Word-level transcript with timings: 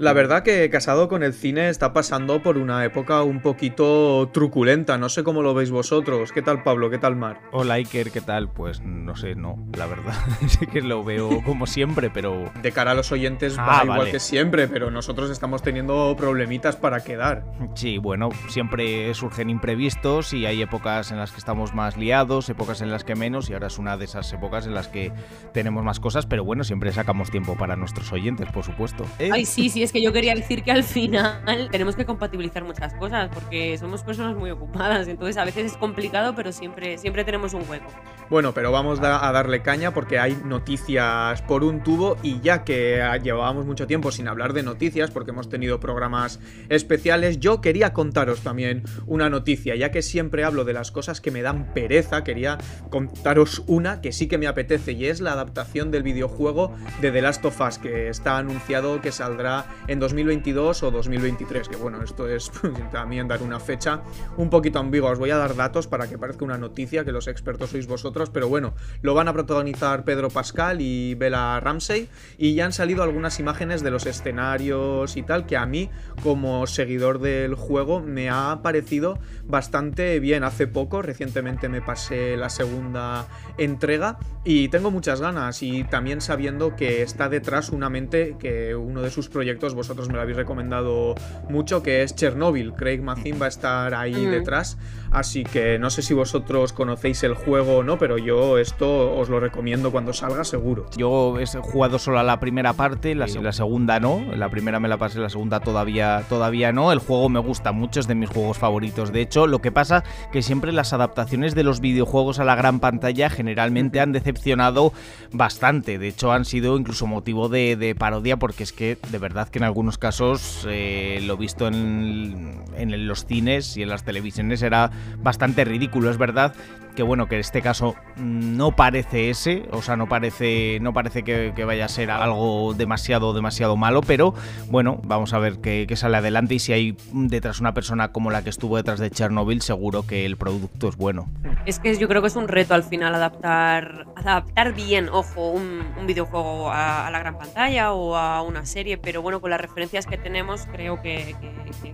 La 0.00 0.14
verdad 0.14 0.42
que 0.42 0.70
Casado 0.70 1.10
con 1.10 1.22
el 1.22 1.34
cine 1.34 1.68
está 1.68 1.92
pasando 1.92 2.42
por 2.42 2.56
una 2.56 2.82
época 2.86 3.22
un 3.22 3.42
poquito 3.42 4.30
truculenta. 4.32 4.96
No 4.96 5.10
sé 5.10 5.22
cómo 5.24 5.42
lo 5.42 5.52
veis 5.52 5.70
vosotros. 5.70 6.32
¿Qué 6.32 6.40
tal 6.40 6.62
Pablo? 6.62 6.88
¿Qué 6.88 6.96
tal 6.96 7.16
Mar? 7.16 7.42
Hola 7.52 7.74
Iker, 7.74 8.10
¿qué 8.10 8.22
tal? 8.22 8.50
Pues 8.50 8.80
no 8.80 9.14
sé, 9.14 9.34
no, 9.34 9.62
la 9.76 9.84
verdad. 9.84 10.14
sí 10.48 10.66
que 10.66 10.80
lo 10.80 11.04
veo 11.04 11.42
como 11.44 11.66
siempre, 11.66 12.08
pero... 12.08 12.50
De 12.62 12.72
cara 12.72 12.92
a 12.92 12.94
los 12.94 13.12
oyentes 13.12 13.56
Ah, 13.58 13.82
va 13.84 13.92
igual 13.92 14.10
que 14.10 14.20
siempre, 14.20 14.68
pero 14.68 14.90
nosotros 14.90 15.28
estamos 15.28 15.60
teniendo 15.60 16.16
problemitas 16.16 16.76
para 16.76 17.04
quedar. 17.04 17.44
Sí, 17.74 17.98
bueno, 17.98 18.30
siempre 18.48 19.12
surgen 19.12 19.50
imprevistos 19.50 20.32
y 20.32 20.46
hay 20.46 20.62
épocas 20.62 21.10
en 21.10 21.18
las 21.18 21.30
que 21.30 21.36
estamos 21.40 21.74
más 21.74 21.98
liados, 21.98 22.48
épocas 22.48 22.80
en 22.80 22.90
las 22.90 23.04
que 23.04 23.16
menos 23.16 23.50
y 23.50 23.52
ahora 23.52 23.66
es 23.66 23.76
una 23.76 23.98
de 23.98 24.06
esas 24.06 24.32
épocas 24.32 24.66
en 24.66 24.72
las 24.72 24.88
que 24.88 25.12
tenemos 25.52 25.84
más 25.84 26.00
cosas, 26.00 26.24
pero 26.24 26.42
bueno, 26.42 26.64
siempre 26.64 26.90
sacamos 26.90 27.30
tiempo 27.30 27.54
para 27.58 27.76
nuestros 27.76 28.10
oyentes, 28.14 28.48
por 28.50 28.64
supuesto. 28.64 29.04
Ay, 29.30 29.44
sí, 29.44 29.68
sí, 29.68 29.82
es 29.82 29.89
que 29.92 30.02
yo 30.02 30.12
quería 30.12 30.34
decir 30.34 30.62
que 30.62 30.72
al 30.72 30.84
final 30.84 31.68
tenemos 31.70 31.96
que 31.96 32.04
compatibilizar 32.04 32.64
muchas 32.64 32.94
cosas 32.94 33.30
porque 33.32 33.76
somos 33.78 34.02
personas 34.02 34.36
muy 34.36 34.50
ocupadas, 34.50 35.08
entonces 35.08 35.36
a 35.36 35.44
veces 35.44 35.72
es 35.72 35.76
complicado, 35.76 36.34
pero 36.34 36.52
siempre, 36.52 36.98
siempre 36.98 37.24
tenemos 37.24 37.54
un 37.54 37.68
hueco. 37.68 37.86
Bueno, 38.28 38.54
pero 38.54 38.70
vamos 38.70 39.00
a 39.00 39.32
darle 39.32 39.62
caña 39.62 39.92
porque 39.92 40.18
hay 40.18 40.36
noticias 40.44 41.42
por 41.42 41.64
un 41.64 41.82
tubo 41.82 42.16
y 42.22 42.40
ya 42.40 42.64
que 42.64 43.02
llevábamos 43.22 43.66
mucho 43.66 43.86
tiempo 43.86 44.12
sin 44.12 44.28
hablar 44.28 44.52
de 44.52 44.62
noticias 44.62 45.10
porque 45.10 45.30
hemos 45.30 45.48
tenido 45.48 45.80
programas 45.80 46.40
especiales, 46.68 47.40
yo 47.40 47.60
quería 47.60 47.92
contaros 47.92 48.40
también 48.40 48.84
una 49.06 49.30
noticia, 49.30 49.74
ya 49.76 49.90
que 49.90 50.02
siempre 50.02 50.44
hablo 50.44 50.64
de 50.64 50.72
las 50.72 50.90
cosas 50.90 51.20
que 51.20 51.30
me 51.30 51.42
dan 51.42 51.72
pereza, 51.74 52.22
quería 52.24 52.58
contaros 52.90 53.62
una 53.66 54.00
que 54.00 54.12
sí 54.12 54.28
que 54.28 54.38
me 54.38 54.46
apetece 54.46 54.92
y 54.92 55.06
es 55.06 55.20
la 55.20 55.32
adaptación 55.32 55.90
del 55.90 56.02
videojuego 56.02 56.74
de 57.00 57.10
The 57.10 57.22
Last 57.22 57.44
of 57.44 57.60
Us 57.60 57.78
que 57.78 58.08
está 58.08 58.38
anunciado 58.38 59.00
que 59.00 59.12
saldrá 59.12 59.66
en 59.88 59.98
2022 59.98 60.82
o 60.82 60.90
2023, 60.90 61.68
que 61.68 61.76
bueno, 61.76 62.02
esto 62.02 62.28
es 62.28 62.50
también 62.92 63.28
dar 63.28 63.42
una 63.42 63.60
fecha 63.60 64.02
un 64.36 64.50
poquito 64.50 64.78
ambigua, 64.78 65.10
os 65.10 65.18
voy 65.18 65.30
a 65.30 65.36
dar 65.36 65.54
datos 65.56 65.86
para 65.86 66.08
que 66.08 66.18
parezca 66.18 66.44
una 66.44 66.58
noticia 66.58 67.04
que 67.04 67.12
los 67.12 67.28
expertos 67.28 67.70
sois 67.70 67.86
vosotros, 67.86 68.30
pero 68.30 68.48
bueno, 68.48 68.74
lo 69.02 69.14
van 69.14 69.28
a 69.28 69.32
protagonizar 69.32 70.04
Pedro 70.04 70.30
Pascal 70.30 70.80
y 70.80 71.14
Bella 71.14 71.60
Ramsey 71.60 72.08
y 72.38 72.54
ya 72.54 72.66
han 72.66 72.72
salido 72.72 73.02
algunas 73.02 73.40
imágenes 73.40 73.82
de 73.82 73.90
los 73.90 74.06
escenarios 74.06 75.16
y 75.16 75.22
tal 75.22 75.46
que 75.46 75.56
a 75.56 75.66
mí 75.66 75.90
como 76.22 76.66
seguidor 76.66 77.20
del 77.20 77.54
juego 77.54 78.00
me 78.00 78.30
ha 78.30 78.60
parecido 78.62 79.18
bastante 79.44 80.20
bien. 80.20 80.44
Hace 80.44 80.66
poco, 80.66 81.02
recientemente 81.02 81.68
me 81.68 81.82
pasé 81.82 82.36
la 82.36 82.48
segunda 82.48 83.26
entrega 83.58 84.18
y 84.44 84.68
tengo 84.68 84.90
muchas 84.90 85.20
ganas 85.20 85.62
y 85.62 85.84
también 85.84 86.20
sabiendo 86.20 86.76
que 86.76 87.02
está 87.02 87.28
detrás 87.28 87.70
una 87.70 87.90
mente 87.90 88.36
que 88.38 88.74
uno 88.74 89.02
de 89.02 89.10
sus 89.10 89.28
proyectos 89.28 89.69
vosotros 89.74 90.08
me 90.08 90.14
lo 90.14 90.20
habéis 90.22 90.36
recomendado 90.36 91.14
mucho 91.48 91.82
que 91.82 92.02
es 92.02 92.14
Chernobyl. 92.14 92.72
Craig 92.74 93.00
Mazin 93.02 93.40
va 93.40 93.46
a 93.46 93.48
estar 93.48 93.94
ahí 93.94 94.14
Mm. 94.26 94.30
detrás, 94.30 94.78
así 95.10 95.44
que 95.44 95.78
no 95.78 95.90
sé 95.90 96.02
si 96.02 96.14
vosotros 96.14 96.72
conocéis 96.72 97.22
el 97.22 97.34
juego 97.34 97.78
o 97.78 97.82
no, 97.82 97.98
pero 97.98 98.18
yo 98.18 98.58
esto 98.58 99.16
os 99.16 99.28
lo 99.28 99.40
recomiendo 99.40 99.90
cuando 99.92 100.12
salga 100.12 100.44
seguro. 100.44 100.86
Yo 100.96 101.38
he 101.38 101.46
jugado 101.46 101.98
solo 101.98 102.18
a 102.18 102.22
la 102.22 102.40
primera 102.40 102.72
parte, 102.74 103.14
la, 103.14 103.26
la 103.26 103.52
segunda 103.52 104.00
no. 104.00 104.22
La 104.36 104.48
primera 104.50 104.80
me 104.80 104.88
la 104.88 104.96
pasé, 104.98 105.18
la 105.20 105.28
segunda 105.30 105.60
todavía, 105.60 106.24
todavía 106.28 106.72
no. 106.72 106.92
El 106.92 106.98
juego 106.98 107.28
me 107.28 107.40
gusta 107.40 107.72
mucho, 107.72 108.00
es 108.00 108.06
de 108.08 108.14
mis 108.14 108.28
juegos 108.30 108.58
favoritos. 108.58 109.12
De 109.12 109.20
hecho, 109.20 109.46
lo 109.46 109.60
que 109.60 109.72
pasa 109.72 110.04
que 110.32 110.42
siempre 110.42 110.72
las 110.72 110.92
adaptaciones 110.92 111.54
de 111.54 111.62
los 111.64 111.80
videojuegos 111.80 112.38
a 112.38 112.44
la 112.44 112.54
gran 112.56 112.80
pantalla 112.80 113.30
generalmente 113.30 114.00
han 114.00 114.12
decepcionado 114.12 114.92
bastante. 115.32 115.98
De 115.98 116.08
hecho, 116.08 116.32
han 116.32 116.44
sido 116.44 116.76
incluso 116.76 117.06
motivo 117.06 117.48
de, 117.48 117.76
de 117.76 117.94
parodia 117.94 118.38
porque 118.38 118.62
es 118.62 118.72
que 118.72 118.98
de 119.10 119.18
verdad 119.18 119.48
que 119.48 119.59
en 119.60 119.64
algunos 119.64 119.98
casos 119.98 120.66
eh, 120.68 121.20
lo 121.22 121.36
visto 121.36 121.68
en, 121.68 122.62
en 122.76 123.06
los 123.06 123.26
cines 123.26 123.76
y 123.76 123.82
en 123.82 123.90
las 123.90 124.04
televisiones 124.04 124.62
era 124.62 124.90
bastante 125.18 125.64
ridículo. 125.64 126.10
Es 126.10 126.16
verdad 126.16 126.54
que 126.94 127.02
bueno, 127.02 127.28
que 127.28 127.38
este 127.38 127.62
caso 127.62 127.94
no 128.16 128.74
parece 128.76 129.30
ese, 129.30 129.68
o 129.70 129.82
sea, 129.82 129.96
no 129.96 130.08
parece, 130.08 130.78
no 130.80 130.92
parece 130.92 131.22
que, 131.22 131.52
vaya 131.64 131.84
a 131.84 131.88
ser 131.88 132.10
algo 132.10 132.74
demasiado, 132.74 133.32
demasiado 133.32 133.76
malo, 133.76 134.00
pero 134.00 134.34
bueno, 134.68 135.00
vamos 135.04 135.32
a 135.32 135.38
ver 135.38 135.60
qué, 135.60 135.86
sale 135.96 136.16
adelante 136.16 136.54
y 136.54 136.58
si 136.58 136.72
hay 136.72 136.96
detrás 137.12 137.60
una 137.60 137.74
persona 137.74 138.12
como 138.12 138.30
la 138.30 138.42
que 138.42 138.50
estuvo 138.50 138.76
detrás 138.76 138.98
de 138.98 139.10
Chernobyl, 139.10 139.62
seguro 139.62 140.06
que 140.06 140.24
el 140.26 140.36
producto 140.36 140.88
es 140.88 140.96
bueno. 140.96 141.28
Es 141.66 141.78
que 141.78 141.96
yo 141.96 142.08
creo 142.08 142.22
que 142.22 142.28
es 142.28 142.36
un 142.36 142.48
reto 142.48 142.74
al 142.74 142.82
final 142.82 143.14
adaptar, 143.14 144.06
adaptar 144.16 144.74
bien, 144.74 145.08
ojo, 145.10 145.50
un, 145.50 145.82
un 145.98 146.06
videojuego 146.06 146.70
a, 146.70 147.06
a 147.06 147.10
la 147.10 147.18
gran 147.18 147.36
pantalla 147.38 147.92
o 147.92 148.16
a 148.16 148.42
una 148.42 148.66
serie, 148.66 148.98
pero 148.98 149.22
bueno, 149.22 149.40
con 149.40 149.49
las 149.50 149.60
referencias 149.60 150.06
que 150.06 150.16
tenemos 150.16 150.66
creo 150.72 151.02
que, 151.02 151.34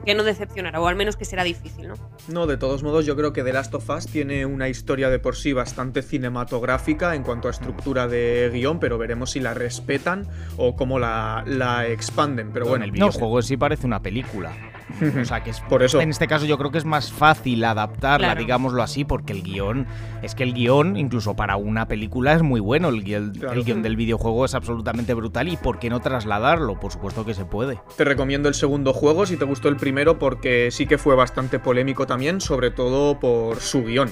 que- 0.04 0.14
no 0.14 0.22
decepcionará, 0.22 0.80
o 0.80 0.86
al 0.86 0.96
menos 0.96 1.16
que 1.16 1.24
será 1.24 1.42
difícil, 1.44 1.88
¿no? 1.88 1.94
No, 2.28 2.46
de 2.46 2.56
todos 2.56 2.82
modos, 2.82 3.04
yo 3.06 3.16
creo 3.16 3.32
que 3.32 3.42
The 3.42 3.52
Last 3.52 3.74
of 3.74 3.88
Us 3.90 4.06
tiene 4.06 4.46
una 4.46 4.68
historia 4.68 5.10
de 5.10 5.18
por 5.18 5.36
sí 5.36 5.52
bastante 5.52 6.02
cinematográfica 6.02 7.14
en 7.14 7.22
cuanto 7.22 7.48
a 7.48 7.50
estructura 7.50 8.06
de 8.08 8.50
guion, 8.52 8.78
pero 8.78 8.98
veremos 8.98 9.30
si 9.32 9.40
la 9.40 9.54
respetan 9.54 10.26
o 10.56 10.76
cómo 10.76 10.98
la, 10.98 11.42
la 11.46 11.86
expanden. 11.86 12.50
Pero 12.52 12.66
bueno, 12.66 12.84
el 12.84 12.92
videojuego 12.92 13.42
sí 13.42 13.56
parece 13.56 13.86
una 13.86 14.00
película. 14.00 14.52
O 15.20 15.24
sea 15.24 15.42
que 15.42 15.50
es 15.50 15.60
Por 15.60 15.82
eso. 15.82 16.00
En 16.00 16.10
este 16.10 16.26
caso 16.26 16.46
yo 16.46 16.58
creo 16.58 16.70
que 16.70 16.78
es 16.78 16.84
más 16.84 17.12
fácil 17.12 17.64
adaptarla, 17.64 18.28
Claro. 18.28 18.40
digámoslo 18.40 18.82
así, 18.82 19.04
porque 19.04 19.32
el 19.32 19.42
guion, 19.42 19.86
es 20.22 20.34
que 20.34 20.42
el 20.42 20.54
guion, 20.54 20.96
incluso 20.96 21.34
para 21.34 21.56
una 21.56 21.86
película, 21.88 22.32
es 22.34 22.42
muy 22.42 22.60
bueno. 22.60 22.88
El 22.88 23.02
guion, 23.04 23.32
Claro. 23.32 23.54
el 23.58 23.64
guion 23.64 23.82
del 23.82 23.96
videojuego 23.96 24.44
es 24.44 24.54
absolutamente 24.54 25.14
brutal. 25.14 25.48
¿Y 25.48 25.56
por 25.56 25.78
qué 25.78 25.90
no 25.90 26.00
trasladarlo? 26.00 26.78
Por 26.80 26.92
supuesto 26.92 27.24
que 27.24 27.34
se 27.34 27.44
puede. 27.44 27.78
Te 27.96 28.04
recomiendo 28.04 28.48
el 28.48 28.54
segundo 28.54 28.92
juego 28.92 29.26
si 29.26 29.36
te 29.36 29.44
gustó 29.44 29.68
el 29.68 29.76
primero 29.76 30.18
porque 30.18 30.70
sí 30.70 30.86
que 30.86 30.98
fue 30.98 31.14
bastante 31.14 31.58
polémico 31.58 32.06
también, 32.06 32.40
sobre 32.40 32.70
todo 32.70 33.18
por 33.20 33.60
su 33.60 33.84
guion. 33.84 34.10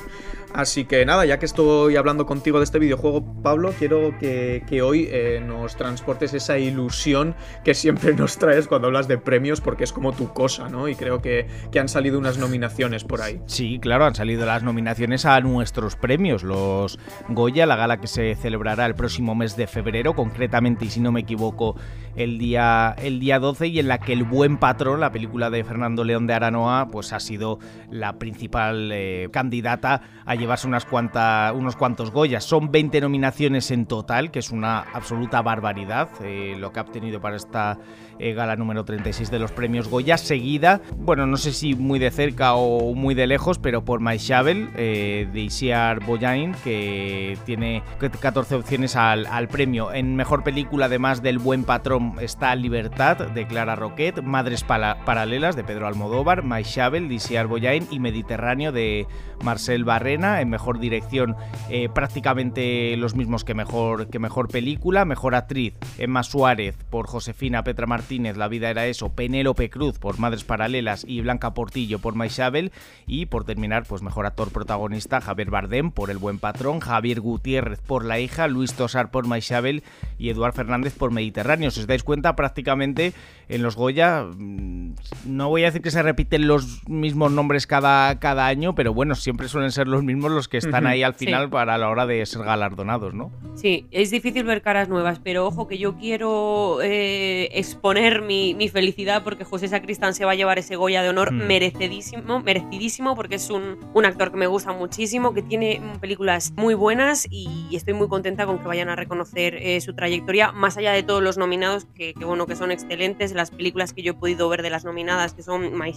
Así 0.52 0.84
que 0.84 1.04
nada, 1.04 1.24
ya 1.26 1.40
que 1.40 1.46
estoy 1.46 1.96
hablando 1.96 2.26
contigo 2.26 2.58
de 2.58 2.64
este 2.64 2.78
videojuego, 2.78 3.24
Pablo, 3.42 3.72
quiero 3.76 4.16
que, 4.20 4.62
que 4.68 4.82
hoy 4.82 5.08
eh, 5.10 5.42
nos 5.44 5.74
transportes 5.74 6.32
esa 6.32 6.58
ilusión 6.58 7.34
que 7.64 7.74
siempre 7.74 8.14
nos 8.14 8.38
traes 8.38 8.68
cuando 8.68 8.86
hablas 8.86 9.08
de 9.08 9.18
premios 9.18 9.60
porque 9.60 9.82
es 9.82 9.92
como 9.92 10.12
tu 10.12 10.32
cosa, 10.32 10.68
¿no? 10.68 10.73
Y 10.88 10.94
creo 10.94 11.20
que, 11.20 11.46
que 11.70 11.80
han 11.80 11.88
salido 11.88 12.18
unas 12.18 12.38
nominaciones 12.38 13.04
por 13.04 13.22
ahí. 13.22 13.40
Sí, 13.46 13.78
claro, 13.80 14.04
han 14.04 14.14
salido 14.14 14.44
las 14.46 14.62
nominaciones 14.62 15.24
a 15.24 15.40
nuestros 15.40 15.96
premios, 15.96 16.42
los 16.42 16.98
Goya, 17.28 17.66
la 17.66 17.76
gala 17.76 18.00
que 18.00 18.06
se 18.06 18.34
celebrará 18.34 18.86
el 18.86 18.94
próximo 18.94 19.34
mes 19.34 19.56
de 19.56 19.66
febrero, 19.66 20.14
concretamente, 20.14 20.84
y 20.84 20.90
si 20.90 21.00
no 21.00 21.12
me 21.12 21.20
equivoco, 21.20 21.76
el 22.16 22.38
día, 22.38 22.94
el 22.98 23.20
día 23.20 23.38
12, 23.38 23.68
y 23.68 23.78
en 23.78 23.88
la 23.88 23.98
que 23.98 24.12
El 24.12 24.24
Buen 24.24 24.58
Patrón, 24.58 25.00
la 25.00 25.10
película 25.10 25.50
de 25.50 25.64
Fernando 25.64 26.04
León 26.04 26.26
de 26.26 26.34
Aranoa, 26.34 26.88
pues 26.90 27.12
ha 27.12 27.20
sido 27.20 27.58
la 27.90 28.18
principal 28.18 28.90
eh, 28.92 29.28
candidata 29.32 30.02
a 30.24 30.34
llevarse 30.34 30.66
unas 30.66 30.84
cuantas, 30.84 31.52
unos 31.54 31.76
cuantos 31.76 32.10
Goyas. 32.10 32.44
Son 32.44 32.70
20 32.70 33.00
nominaciones 33.00 33.70
en 33.70 33.86
total, 33.86 34.30
que 34.30 34.38
es 34.38 34.50
una 34.50 34.80
absoluta 34.80 35.42
barbaridad 35.42 36.08
eh, 36.22 36.54
lo 36.58 36.72
que 36.72 36.80
ha 36.80 36.82
obtenido 36.82 37.20
para 37.20 37.36
esta 37.36 37.78
eh, 38.18 38.32
gala 38.32 38.56
número 38.56 38.84
36 38.84 39.30
de 39.30 39.38
los 39.38 39.52
premios 39.52 39.88
Goya, 39.88 40.18
seguida, 40.18 40.80
bueno, 40.96 41.26
no 41.26 41.36
sé 41.36 41.52
si 41.52 41.74
muy 41.74 41.98
de 41.98 42.10
cerca 42.10 42.54
o 42.54 42.94
muy 42.94 43.14
de 43.14 43.26
lejos, 43.26 43.58
pero 43.58 43.84
por 43.84 44.00
My 44.00 44.16
Shovel 44.16 44.70
eh, 44.76 45.28
de 45.32 45.40
Isiar 45.40 46.04
Boyain, 46.04 46.54
que 46.64 47.36
tiene 47.44 47.82
14 47.98 48.54
opciones 48.54 48.96
al, 48.96 49.26
al 49.26 49.48
premio. 49.48 49.92
En 49.92 50.16
mejor 50.16 50.42
película, 50.42 50.86
además 50.86 51.22
del 51.22 51.38
Buen 51.38 51.64
Patrón, 51.64 52.14
está 52.20 52.54
Libertad 52.54 53.16
de 53.28 53.46
Clara 53.46 53.76
Roquet, 53.76 54.22
Madres 54.22 54.64
Paralelas 54.64 55.56
de 55.56 55.64
Pedro 55.64 55.86
Almodóvar, 55.86 56.42
My 56.44 56.62
Shovel 56.62 57.08
de 57.08 57.14
Isiar 57.14 57.46
Boyain 57.46 57.86
y 57.90 58.00
Mediterráneo 58.00 58.72
de 58.72 59.06
Marcel 59.42 59.84
Barrena. 59.84 60.40
En 60.40 60.48
mejor 60.48 60.78
dirección, 60.78 61.36
eh, 61.70 61.88
prácticamente 61.92 62.96
los 62.96 63.14
mismos 63.14 63.44
que 63.44 63.54
mejor, 63.54 64.08
que 64.08 64.18
mejor 64.18 64.48
película. 64.48 65.04
Mejor 65.04 65.34
actriz, 65.34 65.74
Emma 65.98 66.22
Suárez 66.22 66.76
por 66.90 67.06
Josefina 67.06 67.62
Petra 67.62 67.86
Martínez, 67.86 68.03
La 68.08 68.48
vida 68.48 68.68
era 68.70 68.86
eso. 68.86 69.08
Penélope 69.12 69.70
Cruz 69.70 69.98
por 69.98 70.18
Madres 70.18 70.44
Paralelas 70.44 71.04
y 71.08 71.20
Blanca 71.22 71.54
Portillo 71.54 71.98
por 71.98 72.14
Maisabel. 72.14 72.70
Y 73.06 73.26
por 73.26 73.44
terminar, 73.44 73.84
pues 73.88 74.02
mejor 74.02 74.26
actor 74.26 74.50
protagonista, 74.52 75.20
Javier 75.20 75.50
Bardem 75.50 75.90
por 75.90 76.10
El 76.10 76.18
Buen 76.18 76.38
Patrón, 76.38 76.80
Javier 76.80 77.20
Gutiérrez 77.20 77.80
por 77.80 78.04
La 78.04 78.20
hija, 78.20 78.46
Luis 78.46 78.74
Tosar 78.74 79.10
por 79.10 79.26
Maisabel 79.26 79.82
y 80.18 80.28
Eduard 80.28 80.52
Fernández 80.54 80.94
por 80.94 81.10
Mediterráneo. 81.12 81.70
Si 81.70 81.80
os 81.80 81.86
dais 81.86 82.02
cuenta, 82.04 82.36
prácticamente 82.36 83.12
en 83.48 83.62
los 83.62 83.74
Goya, 83.74 84.22
mm, 84.24 84.94
no 85.26 85.48
voy 85.48 85.62
a 85.62 85.66
decir 85.66 85.80
que 85.82 85.90
se 85.90 86.02
repiten 86.02 86.46
los 86.46 86.86
mismos 86.88 87.32
nombres 87.32 87.66
cada, 87.66 88.18
cada 88.20 88.46
año, 88.46 88.74
pero 88.74 88.92
bueno, 88.92 89.14
siempre 89.14 89.48
suelen 89.48 89.70
ser 89.72 89.88
los 89.88 90.02
mismos 90.02 90.30
los 90.30 90.48
que 90.48 90.58
están 90.58 90.86
ahí 90.86 91.02
al 91.02 91.14
Sí. 91.14 91.26
final 91.26 91.48
para 91.50 91.78
la 91.78 91.88
hora 91.88 92.06
de 92.06 92.24
ser 92.26 92.42
galardonados, 92.44 93.14
¿no? 93.14 93.30
Sí, 93.54 93.86
es 93.90 94.10
difícil 94.10 94.44
ver 94.44 94.62
caras 94.62 94.88
nuevas, 94.88 95.20
pero 95.22 95.46
ojo 95.46 95.66
que 95.68 95.78
yo 95.78 95.96
quiero 95.96 96.78
eh, 96.82 97.48
exponer 97.52 97.93
mi, 98.22 98.54
mi 98.54 98.68
felicidad 98.68 99.22
porque 99.22 99.44
José 99.44 99.68
Sacristán 99.68 100.14
se 100.14 100.24
va 100.24 100.32
a 100.32 100.34
llevar 100.34 100.58
ese 100.58 100.76
Goya 100.76 101.02
de 101.02 101.08
honor 101.08 101.32
mm. 101.32 101.46
merecidísimo, 101.46 102.40
merecidísimo, 102.40 103.14
porque 103.14 103.36
es 103.36 103.50
un, 103.50 103.78
un, 103.94 104.04
actor 104.04 104.30
que 104.30 104.36
me 104.36 104.46
gusta 104.46 104.72
muchísimo, 104.72 105.32
que 105.32 105.42
tiene 105.42 105.80
películas 106.00 106.52
muy 106.56 106.74
buenas 106.74 107.26
y 107.30 107.68
estoy 107.72 107.94
muy 107.94 108.08
contenta 108.08 108.46
con 108.46 108.58
que 108.58 108.66
vayan 108.66 108.88
a 108.88 108.96
reconocer 108.96 109.54
eh, 109.56 109.80
su 109.80 109.94
trayectoria, 109.94 110.52
más 110.52 110.76
allá 110.76 110.92
de 110.92 111.02
todos 111.02 111.22
los 111.22 111.38
nominados, 111.38 111.86
que, 111.94 112.14
bueno, 112.24 112.46
que 112.46 112.56
son 112.56 112.70
excelentes, 112.70 113.32
las 113.32 113.50
películas 113.50 113.92
que 113.92 114.02
yo 114.02 114.12
he 114.12 114.14
podido 114.14 114.48
ver 114.48 114.62
de 114.62 114.70
las 114.70 114.84
nominadas, 114.84 115.34
que 115.34 115.42
son 115.42 115.78
My 115.78 115.92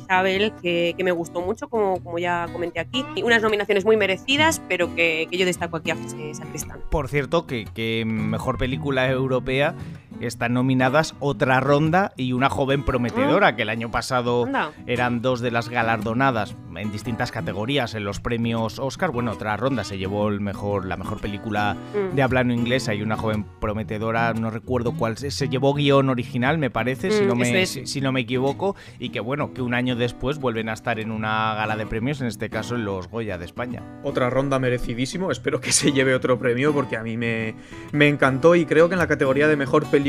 que, 0.62 0.94
que 0.98 1.04
me 1.04 1.12
gustó 1.12 1.42
mucho, 1.42 1.70
como, 1.70 2.02
como 2.04 2.20
ya 2.20 2.48
comenté 2.52 2.80
aquí, 2.80 3.04
y 3.16 3.24
unas 3.24 3.42
nominaciones 3.42 3.86
muy 3.86 3.98
merecidas, 3.98 4.62
pero 4.68 4.94
que, 4.96 5.28
que 5.30 5.38
yo 5.38 5.46
destaco 5.46 5.78
aquí 5.78 5.92
a 5.92 5.98
Sacristán. 6.34 6.82
Por 6.90 7.10
cierto, 7.10 7.46
que, 7.46 7.66
que 7.74 8.04
mejor 8.06 8.58
película 8.58 9.10
europea 9.10 9.76
están 10.22 10.54
nominadas 10.54 11.16
Otra 11.20 11.60
Ronda 11.60 12.14
y 12.16 12.34
Una 12.34 12.50
Joven 12.50 12.84
Prometedora, 12.84 13.56
que 13.56 13.64
el 13.64 13.70
año 13.70 13.92
pasado 13.92 14.48
eran 14.86 15.22
dos 15.22 15.42
de 15.42 15.52
las 15.52 15.70
galardonadas 15.70 16.56
en 16.76 16.92
distintas 16.92 17.32
categorías 17.32 17.96
en 17.96 18.04
los 18.04 18.20
premios 18.20 18.80
Oscar. 18.80 19.12
Bueno, 19.12 19.32
Otra 19.32 19.58
Ronda 19.58 19.84
se 19.84 19.98
llevó 19.98 20.30
el 20.30 20.40
mejor, 20.40 20.86
la 20.86 20.98
mejor 20.98 21.20
película 21.20 21.76
mm. 21.76 22.16
de 22.16 22.22
habla 22.22 22.44
no 22.44 22.54
inglesa 22.54 22.94
y 22.94 23.02
Una 23.02 23.18
Joven 23.18 23.46
Prometedora, 23.60 24.34
no 24.34 24.50
recuerdo 24.50 24.94
cuál, 24.94 25.18
se 25.18 25.50
llevó 25.50 25.74
guion 25.74 26.10
original, 26.10 26.58
me 26.58 26.70
parece, 26.70 27.12
si, 27.12 27.26
no 27.26 27.36
mm, 27.36 27.40
me, 27.40 27.66
si, 27.66 28.02
no 28.02 28.12
me 28.12 28.22
equivoco, 28.22 28.76
y 29.00 29.10
que 29.10 29.20
bueno, 29.20 29.54
que 29.54 29.62
un 29.62 29.74
año 29.74 29.96
después 29.96 30.40
vuelven 30.40 30.70
a 30.70 30.74
estar 30.74 31.00
en 31.00 31.12
una 31.12 31.56
gala 31.56 31.76
de 31.76 31.86
premios, 31.86 32.22
en 32.22 32.28
este 32.28 32.50
caso 32.50 32.76
en 32.76 32.86
los 32.86 33.08
Goya 33.08 33.38
de 33.38 33.46
España. 33.46 33.82
Otra 34.04 34.30
ronda 34.30 34.60
merecidísimo, 34.60 35.32
espero 35.32 35.60
que 35.62 35.72
se 35.72 35.92
lleve 35.92 36.14
otro 36.14 36.38
premio 36.38 36.74
porque 36.74 36.98
a 36.98 37.04
mí 37.04 37.18
me, 37.18 37.56
me 37.92 38.08
encantó 38.08 38.56
y 38.56 38.66
creo 38.66 38.88
que 38.88 38.96
en 38.96 39.00
la 39.00 39.08
categoría 39.08 39.48
de 39.48 39.56
mejor 39.56 39.86
película 39.88 40.07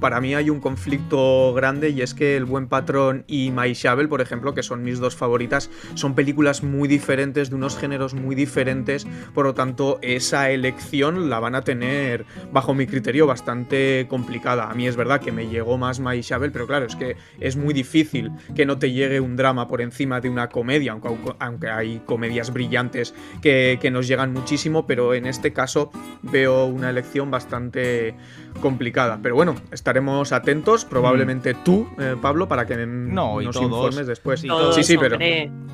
para 0.00 0.20
mí 0.20 0.34
hay 0.34 0.50
un 0.50 0.60
conflicto 0.60 1.52
grande 1.54 1.90
y 1.90 2.02
es 2.02 2.14
que 2.14 2.36
El 2.36 2.44
Buen 2.44 2.68
Patrón 2.68 3.24
y 3.26 3.50
My 3.50 3.72
Shovel, 3.72 4.08
por 4.08 4.20
ejemplo, 4.20 4.54
que 4.54 4.62
son 4.62 4.82
mis 4.82 4.98
dos 4.98 5.14
favoritas, 5.14 5.70
son 5.94 6.14
películas 6.14 6.62
muy 6.62 6.88
diferentes, 6.88 7.50
de 7.50 7.56
unos 7.56 7.76
géneros 7.76 8.14
muy 8.14 8.34
diferentes, 8.34 9.06
por 9.34 9.46
lo 9.46 9.54
tanto, 9.54 9.98
esa 10.02 10.50
elección 10.50 11.30
la 11.30 11.40
van 11.40 11.54
a 11.54 11.62
tener, 11.62 12.24
bajo 12.52 12.74
mi 12.74 12.86
criterio, 12.86 13.26
bastante 13.26 14.06
complicada. 14.08 14.70
A 14.70 14.74
mí 14.74 14.86
es 14.86 14.96
verdad 14.96 15.20
que 15.20 15.32
me 15.32 15.48
llegó 15.48 15.78
más 15.78 16.00
My 16.00 16.20
Shovel, 16.20 16.52
pero 16.52 16.66
claro, 16.66 16.86
es 16.86 16.96
que 16.96 17.16
es 17.40 17.56
muy 17.56 17.74
difícil 17.74 18.30
que 18.54 18.66
no 18.66 18.78
te 18.78 18.92
llegue 18.92 19.20
un 19.20 19.36
drama 19.36 19.68
por 19.68 19.80
encima 19.80 20.20
de 20.20 20.28
una 20.28 20.48
comedia, 20.48 20.92
aunque, 20.92 21.08
aunque 21.38 21.68
hay 21.68 22.00
comedias 22.06 22.52
brillantes 22.52 23.14
que, 23.42 23.78
que 23.80 23.90
nos 23.90 24.08
llegan 24.08 24.32
muchísimo, 24.32 24.86
pero 24.86 25.14
en 25.14 25.26
este 25.26 25.52
caso 25.52 25.90
veo 26.22 26.66
una 26.66 26.90
elección 26.90 27.30
bastante 27.30 28.14
complicada. 28.60 29.20
Pero 29.28 29.36
bueno, 29.36 29.56
estaremos 29.72 30.32
atentos, 30.32 30.86
probablemente 30.86 31.52
mm. 31.52 31.56
tú, 31.62 31.86
eh, 31.98 32.16
Pablo, 32.18 32.48
para 32.48 32.66
que 32.66 32.86
nos 32.86 33.44
informes 33.44 34.06
después. 34.06 34.40
sí, 34.40 34.82
sí, 34.82 34.96
pero... 34.96 35.18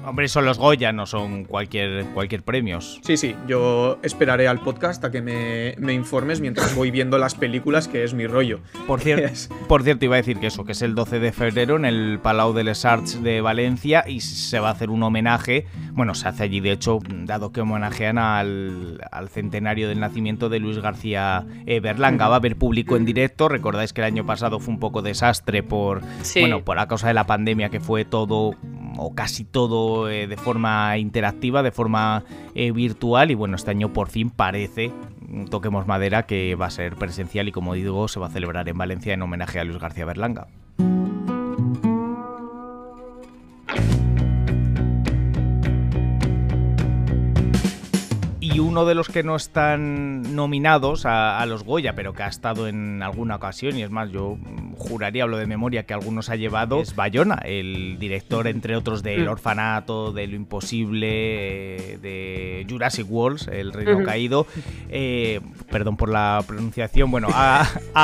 Hombre. 0.05 0.27
son 0.27 0.45
los 0.45 0.59
Goya, 0.59 0.93
no 0.93 1.07
son 1.07 1.45
cualquier, 1.45 2.05
cualquier 2.07 2.43
premios. 2.43 3.01
Sí, 3.05 3.17
sí, 3.17 3.37
yo 3.47 4.01
esperaré 4.03 4.49
al 4.49 4.59
podcast 4.59 5.05
a 5.05 5.13
que 5.13 5.23
me, 5.23 5.93
informes 5.95 6.41
mientras 6.41 6.75
voy 6.75 6.91
viendo 6.91 7.17
las 7.17 7.37
películas, 7.37 7.87
que 7.87 8.03
es 8.03 8.13
mi 8.13 8.27
rollo. 8.27 8.59
Por 8.89 9.01
cierto, 9.01 9.55
por 9.69 9.85
cierto, 9.85 10.05
iba 10.05 10.17
a 10.17 10.19
decir 10.19 10.41
que 10.41 10.49
eso, 10.49 10.65
que 10.65 10.73
es 10.73 10.83
el 10.83 10.97
12 10.97 11.21
de 11.21 11.31
febrero 11.31 11.77
en 11.77 11.85
el 11.85 12.19
Palau 12.21 12.55
de 12.55 12.65
les 12.65 12.85
Arts 12.85 13.23
de 13.23 13.41
Valencia 13.41 14.05
y 14.05 14.21
se 14.21 14.59
va 14.59 14.71
a 14.71 14.73
hacer 14.73 14.91
un 14.91 15.05
homenaje, 15.05 15.67
bueno, 15.93 16.17
se 16.17 16.27
hace 16.27 16.43
allí 16.43 16.59
de 16.59 16.73
hecho, 16.73 16.99
dado 17.09 17.53
que 17.53 17.61
homenajean 17.61 18.19
al, 18.19 18.99
centenario 19.31 19.89
del 19.89 20.01
nacimiento 20.01 20.49
de 20.49 20.59
Luis 20.59 20.81
García 20.81 21.47
Berlanga, 21.65 22.27
va 22.27 22.35
a 22.35 22.39
haber 22.39 22.57
público 22.57 22.97
en 22.97 23.05
directo, 23.05 23.44
recordáis 23.49 23.93
que 23.93 24.01
el 24.01 24.07
año 24.07 24.27
pasado 24.27 24.61
fue 24.61 24.75
un 24.75 24.81
poco 24.81 25.03
desastre 25.03 25.63
por, 25.63 26.03
bueno, 26.39 26.65
por 26.65 26.79
a 26.79 26.87
causa 26.87 27.09
de 27.09 27.15
la 27.15 27.27
pandemia 27.27 27.71
que 27.71 27.81
fue 27.81 28.05
todo 28.05 28.55
o 28.97 29.15
casi 29.15 29.45
todo 29.45 30.09
eh, 30.09 30.27
de 30.27 30.37
forma 30.37 30.97
interactiva, 30.99 31.63
de 31.63 31.73
forma 31.73 32.25
eh, 32.55 32.71
virtual 32.73 33.31
y 33.31 33.35
bueno, 33.35 33.57
este 33.57 33.71
año 33.71 33.93
por 33.93 34.09
fin 34.09 34.31
parece, 34.31 34.93
toquemos 35.51 35.87
madera, 35.87 36.27
que 36.27 36.55
va 36.55 36.67
a 36.67 36.71
ser 36.71 36.97
presencial 36.97 37.49
y 37.49 37.53
como 37.53 37.75
digo, 37.75 38.09
se 38.09 38.21
va 38.21 38.27
a 38.27 38.31
celebrar 38.31 38.69
en 38.69 38.79
Valencia 38.79 39.15
en 39.15 39.23
homenaje 39.23 39.61
a 39.61 39.65
Luis 39.65 39.79
García 39.79 40.05
Berlanga. 40.05 40.47
Uno 48.75 48.87
de 48.87 48.97
los 48.97 49.09
que 49.09 49.23
no 49.23 49.37
están 49.37 50.35
nominados 50.35 51.07
a, 51.07 51.47
los 51.47 51.63
Goya, 51.63 51.93
pero 51.95 52.13
que 52.13 52.25
ha 52.25 52.27
estado 52.27 52.67
en 52.67 53.05
alguna 53.05 53.37
ocasión, 53.37 53.79
y 53.79 53.85
es 53.85 53.91
más, 53.91 54.11
yo 54.11 54.37
juraría, 54.77 55.23
hablo 55.23 55.37
de 55.37 55.47
memoria, 55.47 55.85
que 55.87 55.95
algunos 55.95 56.29
ha 56.29 56.35
llevado, 56.35 56.81
es 56.81 56.97
Bayona, 56.97 57.37
el 57.45 58.01
director, 58.01 58.49
entre 58.49 58.75
otros, 58.75 59.05
de 59.05 59.15
El 59.15 59.27
mm. 59.27 59.29
Orfanato, 59.29 60.13
de 60.13 60.27
Lo 60.27 60.35
Imposible, 60.35 61.07
eh, 61.07 61.99
de 61.99 62.67
Jurassic 62.69 63.09
World, 63.09 63.49
El 63.53 63.73
Reino 63.73 64.03
Caído. 64.05 64.49
Eh, 64.89 65.41
perdón 65.71 65.97
por 65.97 66.09
la 66.09 66.43
pronunciación, 66.45 67.13
bueno, 67.13 67.29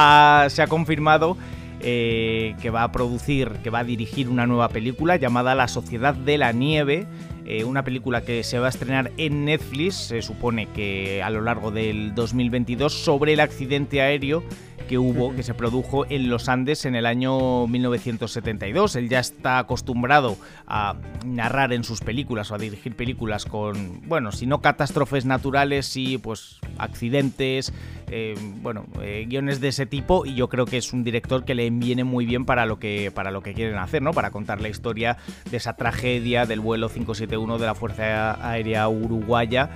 se 0.51 0.63
ha 0.63 0.67
confirmado 0.69 1.37
eh, 1.83 2.55
que 2.61 2.71
va 2.71 2.85
a 2.85 2.93
producir, 2.93 3.49
que 3.65 3.71
va 3.71 3.81
a 3.81 3.85
dirigir 3.85 4.29
una 4.29 4.47
nueva 4.47 4.69
película 4.69 5.17
llamada 5.17 5.57
La 5.57 5.67
Sociedad 5.67 6.15
de 6.15 6.39
la 6.39 6.53
Nieve. 6.53 7.09
Eh, 7.51 7.65
una 7.65 7.83
película 7.83 8.21
que 8.21 8.45
se 8.45 8.61
va 8.61 8.67
a 8.67 8.69
estrenar 8.69 9.11
en 9.17 9.45
Netflix, 9.45 9.97
se 9.97 10.23
supone 10.23 10.69
que 10.69 11.21
a 11.21 11.31
lo 11.31 11.41
largo 11.41 11.73
del 11.73 12.15
2022, 12.15 12.93
sobre 12.93 13.33
el 13.33 13.41
accidente 13.41 14.01
aéreo 14.01 14.45
que 14.91 14.99
hubo, 14.99 15.37
que 15.37 15.45
se 15.45 15.55
produjo 15.55 16.05
en 16.11 16.29
los 16.29 16.49
Andes 16.49 16.85
en 16.85 16.97
el 16.97 17.07
año 17.07 17.69
1972. 17.69 18.97
Él 18.97 19.09
ya 19.09 19.21
está 19.21 19.61
acostumbrado 19.61 20.37
a 20.67 20.97
narrar 21.25 21.73
en 21.73 21.85
sus 21.85 22.01
películas 22.01 22.51
o 22.51 22.57
a 22.57 22.59
dirigir 22.59 22.97
películas 22.97 23.45
con, 23.45 24.01
bueno, 24.09 24.33
si 24.33 24.47
no 24.47 24.61
catástrofes 24.61 25.27
naturales, 25.27 25.87
sí, 25.87 26.19
pues 26.19 26.59
accidentes, 26.77 27.73
eh, 28.09 28.35
bueno, 28.63 28.85
eh, 29.01 29.27
guiones 29.29 29.61
de 29.61 29.69
ese 29.69 29.87
tipo 29.87 30.27
y 30.27 30.35
yo 30.35 30.49
creo 30.49 30.67
que 30.67 30.79
es 30.79 30.93
un 30.93 31.05
director 31.05 31.45
que 31.45 31.55
le 31.55 31.71
viene 31.71 32.03
muy 32.03 32.27
bien 32.27 32.45
para 32.45 32.67
lo 32.67 32.81
que 32.81 33.13
para 33.15 33.31
lo 33.31 33.45
que 33.45 33.55
quieren 33.55 33.79
hacer, 33.79 34.03
¿no? 34.03 34.11
Para 34.13 34.33
contar 34.33 34.61
la 34.61 34.71
historia 34.71 35.19
de 35.53 35.59
esa 35.59 35.75
tragedia 35.75 36.47
del 36.47 36.59
vuelo 36.59 36.89
571 36.89 37.59
de 37.59 37.67
la 37.67 37.77
Fuerza 37.77 38.45
Aérea 38.45 38.89
Uruguaya 38.89 39.71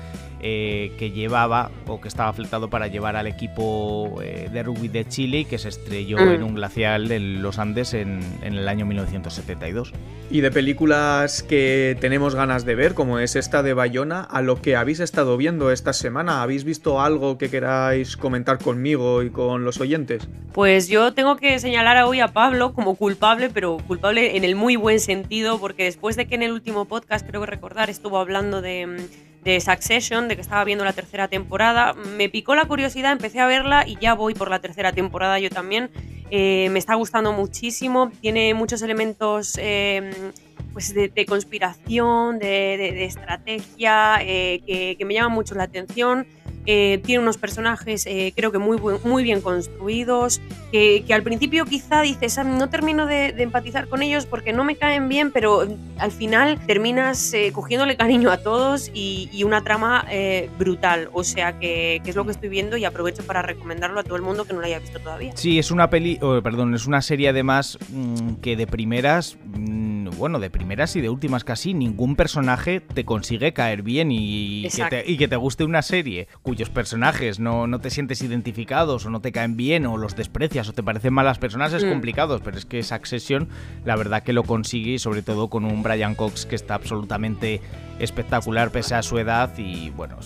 eh, 0.46 0.92
que 0.98 1.10
llevaba 1.10 1.70
o 1.86 2.02
que 2.02 2.08
estaba 2.08 2.30
fletado 2.34 2.68
para 2.68 2.86
llevar 2.88 3.16
al 3.16 3.26
equipo 3.26 4.20
eh, 4.22 4.50
de 4.52 4.62
rugby 4.62 4.88
de 4.88 5.08
Chile 5.08 5.38
y 5.38 5.44
que 5.46 5.56
se 5.56 5.70
estrelló 5.70 6.18
en 6.18 6.42
mm. 6.42 6.44
un 6.44 6.54
glacial 6.56 7.10
en 7.10 7.40
los 7.40 7.58
Andes 7.58 7.94
en, 7.94 8.20
el 8.42 8.68
año 8.68 8.84
1972. 8.84 9.94
Y 10.30 10.42
de 10.42 10.50
películas 10.50 11.42
que 11.42 11.96
tenemos 11.98 12.34
ganas 12.34 12.66
de 12.66 12.74
ver, 12.74 12.92
como 12.92 13.20
es 13.20 13.36
esta 13.36 13.62
de 13.62 13.72
Bayona, 13.72 14.20
a 14.20 14.42
lo 14.42 14.60
que 14.60 14.76
habéis 14.76 15.00
estado 15.00 15.38
viendo 15.38 15.70
esta 15.70 15.94
semana, 15.94 16.42
¿habéis 16.42 16.64
visto 16.64 17.00
algo 17.00 17.38
que 17.38 17.48
queráis 17.48 18.18
comentar 18.18 18.58
conmigo 18.58 19.22
y 19.22 19.30
con 19.30 19.64
los 19.64 19.80
oyentes? 19.80 20.28
Pues 20.52 20.88
yo 20.88 21.14
tengo 21.14 21.38
que 21.38 21.58
señalar 21.58 22.04
hoy 22.04 22.20
a 22.20 22.34
Pablo 22.34 22.74
como 22.74 22.96
culpable, 22.96 23.48
pero 23.48 23.78
culpable 23.86 24.36
en 24.36 24.44
el 24.44 24.56
muy 24.56 24.76
buen 24.76 25.00
sentido, 25.00 25.58
porque 25.58 25.84
después 25.84 26.16
de 26.16 26.26
que 26.26 26.34
en 26.34 26.42
el 26.42 26.52
último 26.52 26.84
podcast, 26.84 27.26
creo 27.26 27.40
que 27.40 27.46
recordar, 27.46 27.88
estuvo 27.88 28.18
hablando 28.18 28.60
de 28.60 29.08
de 29.44 29.60
Succession, 29.60 30.26
de 30.26 30.36
que 30.36 30.42
estaba 30.42 30.64
viendo 30.64 30.84
la 30.84 30.92
tercera 30.92 31.28
temporada. 31.28 31.92
Me 31.92 32.28
picó 32.28 32.54
la 32.54 32.64
curiosidad, 32.64 33.12
empecé 33.12 33.40
a 33.40 33.46
verla 33.46 33.84
y 33.86 33.96
ya 34.00 34.14
voy 34.14 34.34
por 34.34 34.50
la 34.50 34.58
tercera 34.60 34.92
temporada 34.92 35.38
yo 35.38 35.50
también. 35.50 35.90
Eh, 36.30 36.68
me 36.70 36.78
está 36.78 36.94
gustando 36.94 37.32
muchísimo, 37.32 38.10
tiene 38.20 38.54
muchos 38.54 38.82
elementos 38.82 39.56
em, 39.58 40.10
pues 40.72 40.94
de, 40.94 41.26
conspiración, 41.26 42.38
de, 42.38 43.04
estrategia, 43.04 44.16
eh, 44.22 44.60
que, 44.66 44.96
que, 44.98 45.04
me 45.04 45.14
llaman 45.14 45.32
mucho 45.32 45.54
la 45.54 45.64
atención. 45.64 46.26
Eh, 46.66 47.00
tiene 47.04 47.22
unos 47.22 47.36
personajes 47.36 48.06
eh, 48.06 48.32
creo 48.34 48.50
que 48.50 48.58
muy, 48.58 48.78
muy 49.04 49.22
bien 49.22 49.40
construidos, 49.40 50.40
que, 50.72 51.04
al 51.10 51.22
principio 51.22 51.64
quizá 51.66 52.00
dices, 52.00 52.38
ah, 52.38 52.44
no 52.44 52.68
termino 52.70 53.06
de, 53.06 53.28
empatizar 53.38 53.86
con 53.88 54.02
ellos 54.02 54.26
porque 54.26 54.52
no 54.52 54.64
me 54.64 54.76
caen 54.76 55.08
bien, 55.08 55.30
pero 55.30 55.66
al 55.98 56.10
final 56.10 56.58
terminas 56.66 57.32
eh, 57.34 57.50
cogiéndole 57.52 57.96
cariño 57.96 58.30
a 58.30 58.38
todos 58.38 58.90
y, 58.94 59.42
una 59.44 59.62
trama 59.62 60.06
brutal. 60.58 61.10
O 61.12 61.22
sea 61.22 61.58
que, 61.58 62.00
es 62.04 62.16
lo 62.16 62.24
que 62.24 62.30
estoy 62.30 62.48
viendo 62.48 62.78
y 62.78 62.86
aprovecho 62.86 63.22
para 63.24 63.42
recomendarlo 63.42 64.00
a 64.00 64.02
todo 64.02 64.16
el 64.16 64.22
mundo 64.22 64.46
que 64.46 64.54
no 64.54 64.60
lo 64.60 64.66
haya 64.66 64.78
visto 64.78 64.98
todavía. 65.00 65.36
Sí, 65.36 65.58
es 65.58 65.70
una 65.70 65.90
peli, 65.90 66.18
perdón, 66.42 66.74
es 66.74 66.86
una 66.86 67.02
serie 67.02 67.28
además 67.28 67.78
mm, 67.90 68.36
que 68.36 68.56
de 68.56 68.66
primeras... 68.66 69.36
Mm, 69.44 69.93
bueno, 70.10 70.38
de 70.40 70.50
primeras 70.50 70.96
y 70.96 71.00
de 71.00 71.10
últimas 71.10 71.44
casi, 71.44 71.74
ningún 71.74 72.16
personaje 72.16 72.80
te 72.80 73.04
consigue 73.04 73.52
caer 73.52 73.82
bien 73.82 74.10
y, 74.10 74.68
que 75.18 75.28
te, 75.28 75.36
guste 75.36 75.64
una 75.64 75.82
serie 75.82 76.28
cuyos 76.42 76.70
personajes 76.70 77.38
no, 77.38 77.66
no, 77.66 77.80
te 77.80 77.90
sientes 77.90 78.22
identificados 78.22 79.04
o 79.06 79.10
no 79.10 79.20
te 79.20 79.32
caen 79.32 79.56
bien 79.56 79.86
o 79.86 79.96
los 79.96 80.16
desprecias 80.16 80.68
o 80.68 80.72
te 80.72 80.82
parecen 80.82 81.12
malas 81.12 81.38
personas 81.38 81.72
es 81.72 81.84
mm. 81.84 81.90
complicado, 81.90 82.40
pero 82.42 82.56
es 82.56 82.64
que 82.64 82.78
esa 82.78 82.94
Succession 82.94 83.48
la 83.84 83.96
verdad 83.96 84.22
que 84.22 84.32
lo 84.32 84.44
consigue 84.44 84.98
sobre 84.98 85.22
todo 85.22 85.48
con 85.48 85.64
un 85.64 85.82
Brian 85.82 86.14
Cox 86.14 86.46
que 86.46 86.54
está 86.54 86.74
absolutamente 86.74 87.60
espectacular 87.98 88.70
pese 88.70 88.94
a 88.94 89.02
su 89.02 89.18
edad 89.18 89.50
y 89.56 89.90
bueno, 89.90 90.18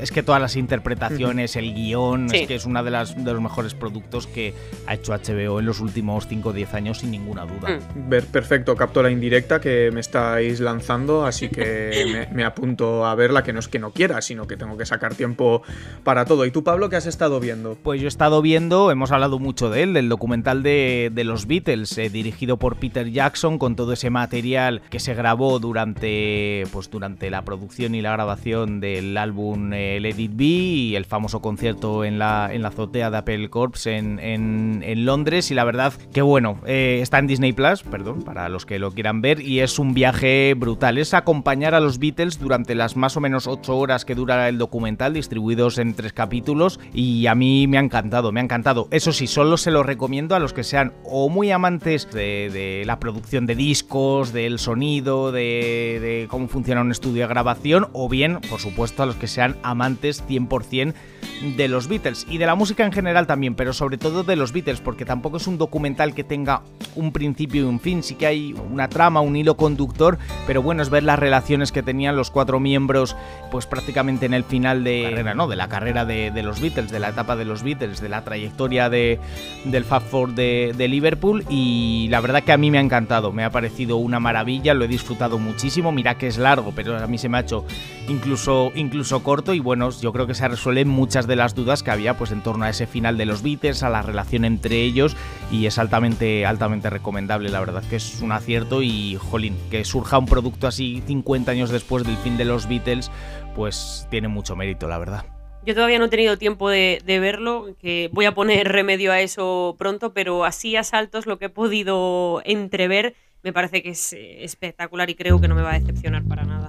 es, 0.00 0.10
que 0.10 0.22
todas 0.22 0.40
las 0.40 0.56
interpretaciones, 0.56 1.56
el 1.56 1.74
guion, 1.74 2.34
es 2.34 2.46
que 2.46 2.54
es 2.54 2.66
uno 2.66 2.82
de, 2.82 2.90
las, 2.90 3.22
de 3.22 3.32
los 3.32 3.40
mejores 3.40 3.74
productos 3.74 4.26
que 4.26 4.54
ha 4.86 4.94
hecho 4.94 5.12
HBO 5.12 5.60
en 5.60 5.66
los 5.66 5.80
últimos 5.80 6.26
5 6.26 6.48
o 6.48 6.52
10 6.52 6.74
años 6.74 6.98
sin 6.98 7.10
ninguna 7.10 7.46
duda. 7.46 7.78
Mm. 7.94 8.08
Ver, 8.08 8.26
perfecto, 8.26 8.76
capto 8.76 9.02
la 9.02 9.10
indirecta 9.10 9.60
que 9.60 9.90
me 9.92 10.00
estáis 10.00 10.60
lanzando, 10.60 11.24
así 11.24 11.48
que 11.48 12.28
me, 12.32 12.44
apunto 12.44 13.06
a 13.06 13.14
verla, 13.14 13.42
que 13.42 13.52
no 13.52 13.60
es 13.60 13.68
que 13.68 13.78
no 13.78 13.92
quiera, 13.92 14.20
sino 14.20 14.46
que 14.46 14.56
tengo 14.56 14.76
que 14.76 14.86
sacar 14.86 15.14
tiempo 15.14 15.62
para 16.04 16.24
todo. 16.24 16.44
¿Y 16.46 16.50
tú, 16.50 16.62
Pablo, 16.62 16.88
qué 16.88 16.96
has 16.96 17.06
estado 17.06 17.40
viendo? 17.40 17.76
Pues 17.82 18.00
yo 18.00 18.06
he 18.06 18.08
estado 18.08 18.42
viendo, 18.42 18.90
hemos 18.90 19.10
hablado 19.12 19.38
mucho 19.38 19.70
de 19.70 19.82
él, 19.82 19.94
del 19.94 20.08
documental 20.08 20.62
de, 20.62 21.10
de 21.12 21.24
los 21.24 21.46
Beatles, 21.46 21.96
eh, 21.98 22.10
dirigido 22.10 22.56
por 22.58 22.76
Peter 22.76 23.10
Jackson, 23.10 23.58
con 23.58 23.76
todo 23.76 23.92
ese 23.92 24.10
material 24.10 24.82
que 24.90 25.00
se 25.00 25.14
grabó 25.14 25.58
durante, 25.58 26.64
pues, 26.72 26.90
durante 26.90 27.05
la 27.30 27.42
producción 27.42 27.94
y 27.94 28.02
la 28.02 28.12
grabación 28.12 28.80
del 28.80 29.16
álbum 29.16 29.72
eh, 29.72 29.98
Let 30.00 30.18
It 30.18 30.32
Be 30.34 30.44
y 30.44 30.96
el 30.96 31.04
famoso 31.04 31.40
concierto 31.40 32.04
en 32.04 32.18
la, 32.18 32.50
en 32.52 32.62
la 32.62 32.68
azotea 32.68 33.10
de 33.10 33.18
Apple 33.18 33.48
Corps 33.50 33.86
en, 33.86 34.18
en, 34.18 35.04
Londres. 35.04 35.50
Y 35.50 35.54
la 35.54 35.64
verdad 35.64 35.92
que 36.12 36.22
bueno, 36.22 36.60
eh, 36.66 36.98
está 37.02 37.18
en 37.18 37.26
Disney 37.26 37.52
Plus, 37.52 37.82
perdón, 37.82 38.22
para 38.22 38.48
los 38.48 38.66
que 38.66 38.78
lo 38.78 38.92
quieran 38.92 39.20
ver, 39.20 39.40
y 39.40 39.60
es 39.60 39.78
un 39.78 39.94
viaje 39.94 40.54
brutal. 40.54 40.98
Es 40.98 41.14
acompañar 41.14 41.74
a 41.74 41.80
los 41.80 41.98
Beatles 41.98 42.38
durante 42.38 42.74
las 42.74 42.96
más 42.96 43.16
o 43.16 43.20
menos 43.20 43.46
8 43.46 43.76
horas 43.76 44.04
que 44.04 44.14
dura 44.14 44.48
el 44.48 44.58
documental, 44.58 45.14
distribuidos 45.14 45.78
en 45.78 45.94
tres 45.94 46.12
capítulos, 46.12 46.80
y 46.92 47.26
a 47.26 47.34
mí 47.34 47.66
me 47.66 47.78
ha 47.78 47.80
encantado, 47.80 48.32
me 48.32 48.40
ha 48.40 48.44
encantado. 48.44 48.88
Eso 48.90 49.12
sí, 49.12 49.26
solo 49.26 49.56
se 49.56 49.70
lo 49.70 49.82
recomiendo 49.82 50.34
a 50.34 50.38
los 50.38 50.52
que 50.52 50.64
sean 50.64 50.92
o 51.04 51.28
muy 51.28 51.50
amantes 51.50 52.10
de, 52.12 52.50
de 52.52 52.82
la 52.86 52.98
producción 52.98 53.46
de 53.46 53.54
discos, 53.54 54.32
del 54.32 54.58
sonido, 54.58 55.32
de, 55.32 55.98
de 56.00 56.26
cómo 56.28 56.48
funciona 56.48 56.80
un 56.80 56.90
estudio 56.96 57.22
de 57.22 57.28
grabación 57.28 57.88
o 57.92 58.08
bien, 58.08 58.40
por 58.48 58.60
supuesto, 58.60 59.02
a 59.02 59.06
los 59.06 59.16
que 59.16 59.28
sean 59.28 59.56
amantes 59.62 60.24
100% 60.26 60.94
de 61.42 61.68
los 61.68 61.88
Beatles 61.88 62.26
y 62.28 62.38
de 62.38 62.46
la 62.46 62.54
música 62.54 62.84
en 62.84 62.92
general 62.92 63.26
también, 63.26 63.54
pero 63.54 63.72
sobre 63.72 63.98
todo 63.98 64.22
de 64.22 64.36
los 64.36 64.52
Beatles, 64.52 64.80
porque 64.80 65.04
tampoco 65.04 65.36
es 65.36 65.46
un 65.46 65.58
documental 65.58 66.14
que 66.14 66.24
tenga 66.24 66.62
un 66.94 67.12
principio 67.12 67.62
y 67.62 67.64
un 67.64 67.80
fin, 67.80 68.02
sí 68.02 68.14
que 68.14 68.26
hay 68.26 68.54
una 68.70 68.88
trama, 68.88 69.20
un 69.20 69.36
hilo 69.36 69.56
conductor, 69.56 70.18
pero 70.46 70.62
bueno, 70.62 70.82
es 70.82 70.90
ver 70.90 71.02
las 71.02 71.18
relaciones 71.18 71.72
que 71.72 71.82
tenían 71.82 72.16
los 72.16 72.30
cuatro 72.30 72.60
miembros, 72.60 73.16
pues 73.50 73.66
prácticamente 73.66 74.26
en 74.26 74.34
el 74.34 74.44
final 74.44 74.84
de 74.84 75.08
carrera, 75.10 75.34
¿no? 75.34 75.48
De 75.48 75.56
la 75.56 75.68
carrera 75.68 76.04
de, 76.04 76.42
los 76.42 76.60
Beatles, 76.60 76.90
de 76.90 77.00
la 77.00 77.10
etapa 77.10 77.36
de 77.36 77.44
los 77.44 77.62
Beatles, 77.62 78.00
de 78.00 78.08
la 78.08 78.24
trayectoria 78.24 78.88
de, 78.88 79.18
del 79.64 79.84
Fab 79.84 80.02
Four 80.02 80.34
de, 80.34 80.74
de 80.76 80.88
Liverpool 80.88 81.44
y 81.48 82.08
la 82.10 82.20
verdad 82.20 82.42
que 82.42 82.52
a 82.52 82.56
mí 82.56 82.70
me 82.70 82.78
ha 82.78 82.82
encantado, 82.82 83.32
me 83.32 83.44
ha 83.44 83.50
parecido 83.50 83.96
una 83.96 84.20
maravilla, 84.20 84.74
lo 84.74 84.84
he 84.84 84.88
disfrutado 84.88 85.38
muchísimo, 85.38 85.92
mira 85.92 86.16
que 86.16 86.26
es 86.26 86.38
largo, 86.38 86.72
pero 86.74 86.96
a 86.96 87.06
mí 87.06 87.18
se 87.18 87.28
me 87.28 87.38
ha 87.38 87.40
hecho 87.40 87.64
incluso, 88.08 88.72
incluso 88.74 89.22
corto 89.22 89.52
y 89.54 89.60
bueno, 89.60 89.90
yo 89.90 90.12
creo 90.12 90.26
que 90.26 90.34
se 90.34 90.46
resuelven 90.48 90.88
muchas 90.88 91.25
de 91.26 91.36
las 91.36 91.54
dudas 91.54 91.82
que 91.82 91.90
había 91.90 92.16
pues 92.16 92.32
en 92.32 92.42
torno 92.42 92.64
a 92.64 92.70
ese 92.70 92.86
final 92.86 93.16
de 93.16 93.26
los 93.26 93.42
Beatles, 93.42 93.82
a 93.82 93.90
la 93.90 94.02
relación 94.02 94.44
entre 94.44 94.82
ellos 94.82 95.16
y 95.50 95.66
es 95.66 95.78
altamente, 95.78 96.46
altamente 96.46 96.90
recomendable, 96.90 97.48
la 97.48 97.60
verdad 97.60 97.82
que 97.88 97.96
es 97.96 98.20
un 98.20 98.32
acierto 98.32 98.82
y 98.82 99.16
jolín, 99.16 99.56
que 99.70 99.84
surja 99.84 100.18
un 100.18 100.26
producto 100.26 100.66
así 100.66 101.02
50 101.06 101.50
años 101.50 101.70
después 101.70 102.04
del 102.04 102.16
fin 102.16 102.36
de 102.36 102.44
los 102.44 102.68
Beatles, 102.68 103.10
pues 103.54 104.06
tiene 104.10 104.28
mucho 104.28 104.56
mérito, 104.56 104.88
la 104.88 104.98
verdad. 104.98 105.24
Yo 105.64 105.74
todavía 105.74 105.98
no 105.98 106.04
he 106.04 106.08
tenido 106.08 106.38
tiempo 106.38 106.70
de, 106.70 107.02
de, 107.04 107.18
verlo, 107.18 107.74
que 107.80 108.08
voy 108.12 108.24
a 108.24 108.34
poner 108.34 108.68
remedio 108.68 109.10
a 109.10 109.20
eso 109.20 109.74
pronto, 109.78 110.12
pero 110.12 110.44
así 110.44 110.76
a 110.76 110.84
saltos 110.84 111.26
lo 111.26 111.38
que 111.38 111.46
he 111.46 111.50
podido 111.50 112.40
entrever 112.44 113.16
me 113.46 113.52
parece 113.52 113.80
que 113.80 113.90
es 113.90 114.12
eh, 114.12 114.42
espectacular 114.42 115.08
y 115.08 115.14
creo 115.14 115.40
que 115.40 115.46
no 115.46 115.54
me 115.54 115.62
va 115.62 115.74
a 115.74 115.78
decepcionar 115.78 116.24
para 116.24 116.42
nada. 116.42 116.68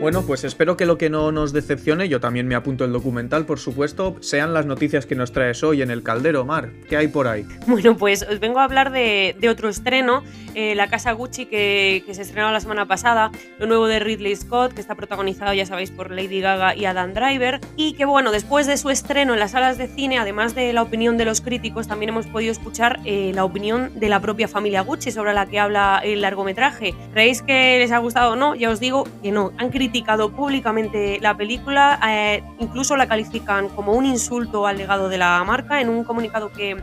Bueno, 0.00 0.22
pues 0.22 0.44
espero 0.44 0.78
que 0.78 0.86
lo 0.86 0.96
que 0.96 1.10
no 1.10 1.30
nos 1.30 1.52
decepcione, 1.52 2.08
yo 2.08 2.20
también 2.20 2.48
me 2.48 2.54
apunto 2.54 2.86
el 2.86 2.92
documental, 2.92 3.44
por 3.44 3.58
supuesto, 3.58 4.16
sean 4.20 4.54
las 4.54 4.64
noticias 4.64 5.04
que 5.04 5.14
nos 5.14 5.30
traes 5.30 5.62
hoy 5.62 5.82
en 5.82 5.90
el 5.90 6.02
Caldero, 6.02 6.46
Mar. 6.46 6.70
¿Qué 6.88 6.96
hay 6.96 7.08
por 7.08 7.28
ahí? 7.28 7.44
Bueno, 7.66 7.94
pues 7.98 8.22
os 8.22 8.40
vengo 8.40 8.60
a 8.60 8.64
hablar 8.64 8.92
de, 8.92 9.36
otro 9.50 9.68
estreno, 9.68 10.24
eh, 10.54 10.74
La 10.74 10.88
Casa 10.88 11.12
Gucci, 11.12 11.44
que, 11.44 12.02
se 12.10 12.22
estrenó 12.22 12.50
la 12.50 12.60
semana 12.60 12.86
pasada, 12.86 13.30
lo 13.58 13.66
nuevo 13.66 13.86
de 13.88 14.00
Ridley 14.00 14.34
Scott, 14.34 14.72
que 14.72 14.80
está 14.80 14.94
protagonizado, 14.94 15.52
ya 15.52 15.66
sabéis, 15.66 15.90
por 15.90 16.10
Lady 16.10 16.40
Gaga 16.40 16.74
y 16.74 16.86
Adam 16.86 17.12
Driver, 17.12 17.60
y 17.76 17.92
que 17.92 18.06
bueno, 18.06 18.32
después 18.32 18.66
de 18.66 18.78
su 18.78 18.88
estreno 18.88 19.34
en 19.34 19.38
las 19.38 19.50
salas 19.50 19.76
de 19.76 19.86
cine, 19.86 20.18
además 20.18 20.54
de 20.54 20.72
la 20.72 20.80
opinión 20.80 21.18
de 21.18 21.26
los 21.26 21.42
críticos, 21.42 21.88
también 21.88 22.08
hemos 22.08 22.26
podido 22.26 22.52
escuchar 22.52 23.00
eh, 23.04 23.32
la 23.34 23.44
opinión 23.44 23.92
de 24.00 24.08
la 24.08 24.20
propia 24.20 24.48
familia 24.48 24.80
Gucci 24.80 25.10
sobre 25.10 25.34
la 25.34 25.44
que 25.44 25.60
habla 25.60 26.00
el 26.02 26.22
largometraje. 26.22 26.94
¿Creéis 27.12 27.42
que 27.42 27.78
les 27.78 27.92
ha 27.92 27.98
gustado 27.98 28.32
o 28.32 28.36
no? 28.36 28.54
Ya 28.54 28.70
os 28.70 28.80
digo 28.80 29.06
que 29.22 29.30
no, 29.30 29.52
han 29.58 29.68
criticado 29.68 29.89
criticado 29.90 30.30
públicamente 30.30 31.18
la 31.20 31.36
película, 31.36 31.98
eh, 32.08 32.44
incluso 32.60 32.96
la 32.96 33.08
califican 33.08 33.68
como 33.70 33.92
un 33.92 34.06
insulto 34.06 34.66
al 34.66 34.78
legado 34.78 35.08
de 35.08 35.18
la 35.18 35.42
marca 35.44 35.80
en 35.80 35.88
un 35.88 36.04
comunicado 36.04 36.52
que, 36.52 36.76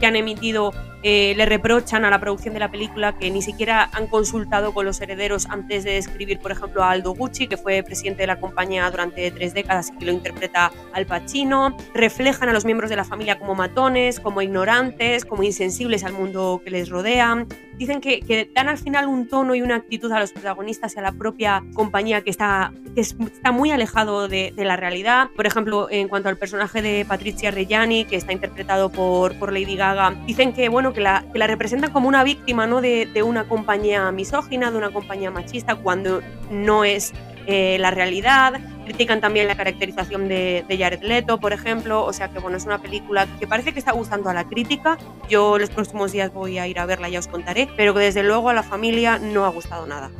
que 0.00 0.06
han 0.06 0.16
emitido 0.16 0.72
eh, 1.06 1.34
le 1.36 1.44
reprochan 1.44 2.06
a 2.06 2.10
la 2.10 2.18
producción 2.18 2.54
de 2.54 2.60
la 2.60 2.70
película 2.70 3.14
que 3.18 3.30
ni 3.30 3.42
siquiera 3.42 3.90
han 3.92 4.06
consultado 4.06 4.72
con 4.72 4.86
los 4.86 5.02
herederos 5.02 5.46
antes 5.50 5.84
de 5.84 5.98
escribir, 5.98 6.38
por 6.38 6.50
ejemplo, 6.50 6.82
a 6.82 6.92
Aldo 6.92 7.12
Gucci, 7.12 7.46
que 7.46 7.58
fue 7.58 7.82
presidente 7.82 8.22
de 8.22 8.26
la 8.26 8.40
compañía 8.40 8.90
durante 8.90 9.30
tres 9.30 9.52
décadas 9.52 9.90
y 9.90 9.98
que 9.98 10.06
lo 10.06 10.12
interpreta 10.12 10.72
Al 10.94 11.04
Pacino. 11.04 11.76
Reflejan 11.92 12.48
a 12.48 12.54
los 12.54 12.64
miembros 12.64 12.88
de 12.88 12.96
la 12.96 13.04
familia 13.04 13.38
como 13.38 13.54
matones, 13.54 14.18
como 14.18 14.40
ignorantes, 14.40 15.26
como 15.26 15.42
insensibles 15.42 16.04
al 16.04 16.14
mundo 16.14 16.62
que 16.64 16.70
les 16.70 16.88
rodea. 16.88 17.44
Dicen 17.76 18.00
que, 18.00 18.50
dan 18.54 18.68
al 18.68 18.78
final 18.78 19.06
un 19.06 19.28
tono 19.28 19.54
y 19.54 19.60
una 19.60 19.76
actitud 19.76 20.10
a 20.10 20.20
los 20.20 20.32
protagonistas 20.32 20.94
y 20.94 21.00
a 21.00 21.02
la 21.02 21.12
propia 21.12 21.62
compañía 21.74 22.22
que 22.22 22.30
está, 22.30 22.72
que 22.94 23.02
está 23.02 23.52
muy 23.52 23.72
alejado 23.72 24.26
de, 24.26 24.54
la 24.56 24.76
realidad. 24.76 25.28
Por 25.36 25.46
ejemplo, 25.46 25.88
en 25.90 26.08
cuanto 26.08 26.30
al 26.30 26.38
personaje 26.38 26.80
de 26.80 27.04
Patricia 27.04 27.50
Reggiani, 27.50 28.06
que 28.06 28.16
está 28.16 28.32
interpretado 28.32 28.90
por, 28.90 29.38
por 29.38 29.52
Lady 29.52 29.76
Gaga, 29.76 30.14
dicen 30.26 30.54
que, 30.54 30.70
bueno, 30.70 30.93
que 30.94 31.00
la, 31.00 31.24
representan 31.34 31.92
como 31.92 32.08
una 32.08 32.24
víctima 32.24 32.66
¿no? 32.66 32.80
de, 32.80 33.06
de, 33.06 33.22
una 33.22 33.44
compañía 33.46 34.10
misógina, 34.12 34.70
de 34.70 34.78
una 34.78 34.90
compañía 34.90 35.30
machista, 35.30 35.76
cuando 35.76 36.22
no 36.50 36.84
es 36.84 37.12
eh, 37.46 37.76
la 37.78 37.90
realidad. 37.90 38.54
Critican 38.84 39.20
también 39.20 39.46
la 39.48 39.56
caracterización 39.56 40.28
de, 40.28 40.64
de, 40.68 40.78
Jared 40.78 41.02
Leto, 41.02 41.38
por 41.38 41.52
ejemplo. 41.52 42.04
O 42.04 42.12
sea 42.12 42.28
que 42.28 42.38
bueno, 42.38 42.56
es 42.56 42.64
una 42.64 42.78
película 42.78 43.26
que 43.38 43.46
parece 43.46 43.72
que 43.72 43.78
está 43.78 43.92
gustando 43.92 44.30
a 44.30 44.34
la 44.34 44.44
crítica. 44.44 44.98
Yo 45.28 45.58
los 45.58 45.70
próximos 45.70 46.12
días 46.12 46.32
voy 46.32 46.58
a 46.58 46.66
ir 46.66 46.78
a 46.78 46.86
verla, 46.86 47.08
ya 47.08 47.18
os 47.18 47.28
contaré. 47.28 47.68
Pero 47.76 47.92
que 47.94 48.00
desde 48.00 48.22
luego 48.22 48.48
a 48.48 48.54
la 48.54 48.62
familia 48.62 49.18
no 49.18 49.44
ha 49.44 49.48
gustado 49.48 49.86
nada. 49.86 50.10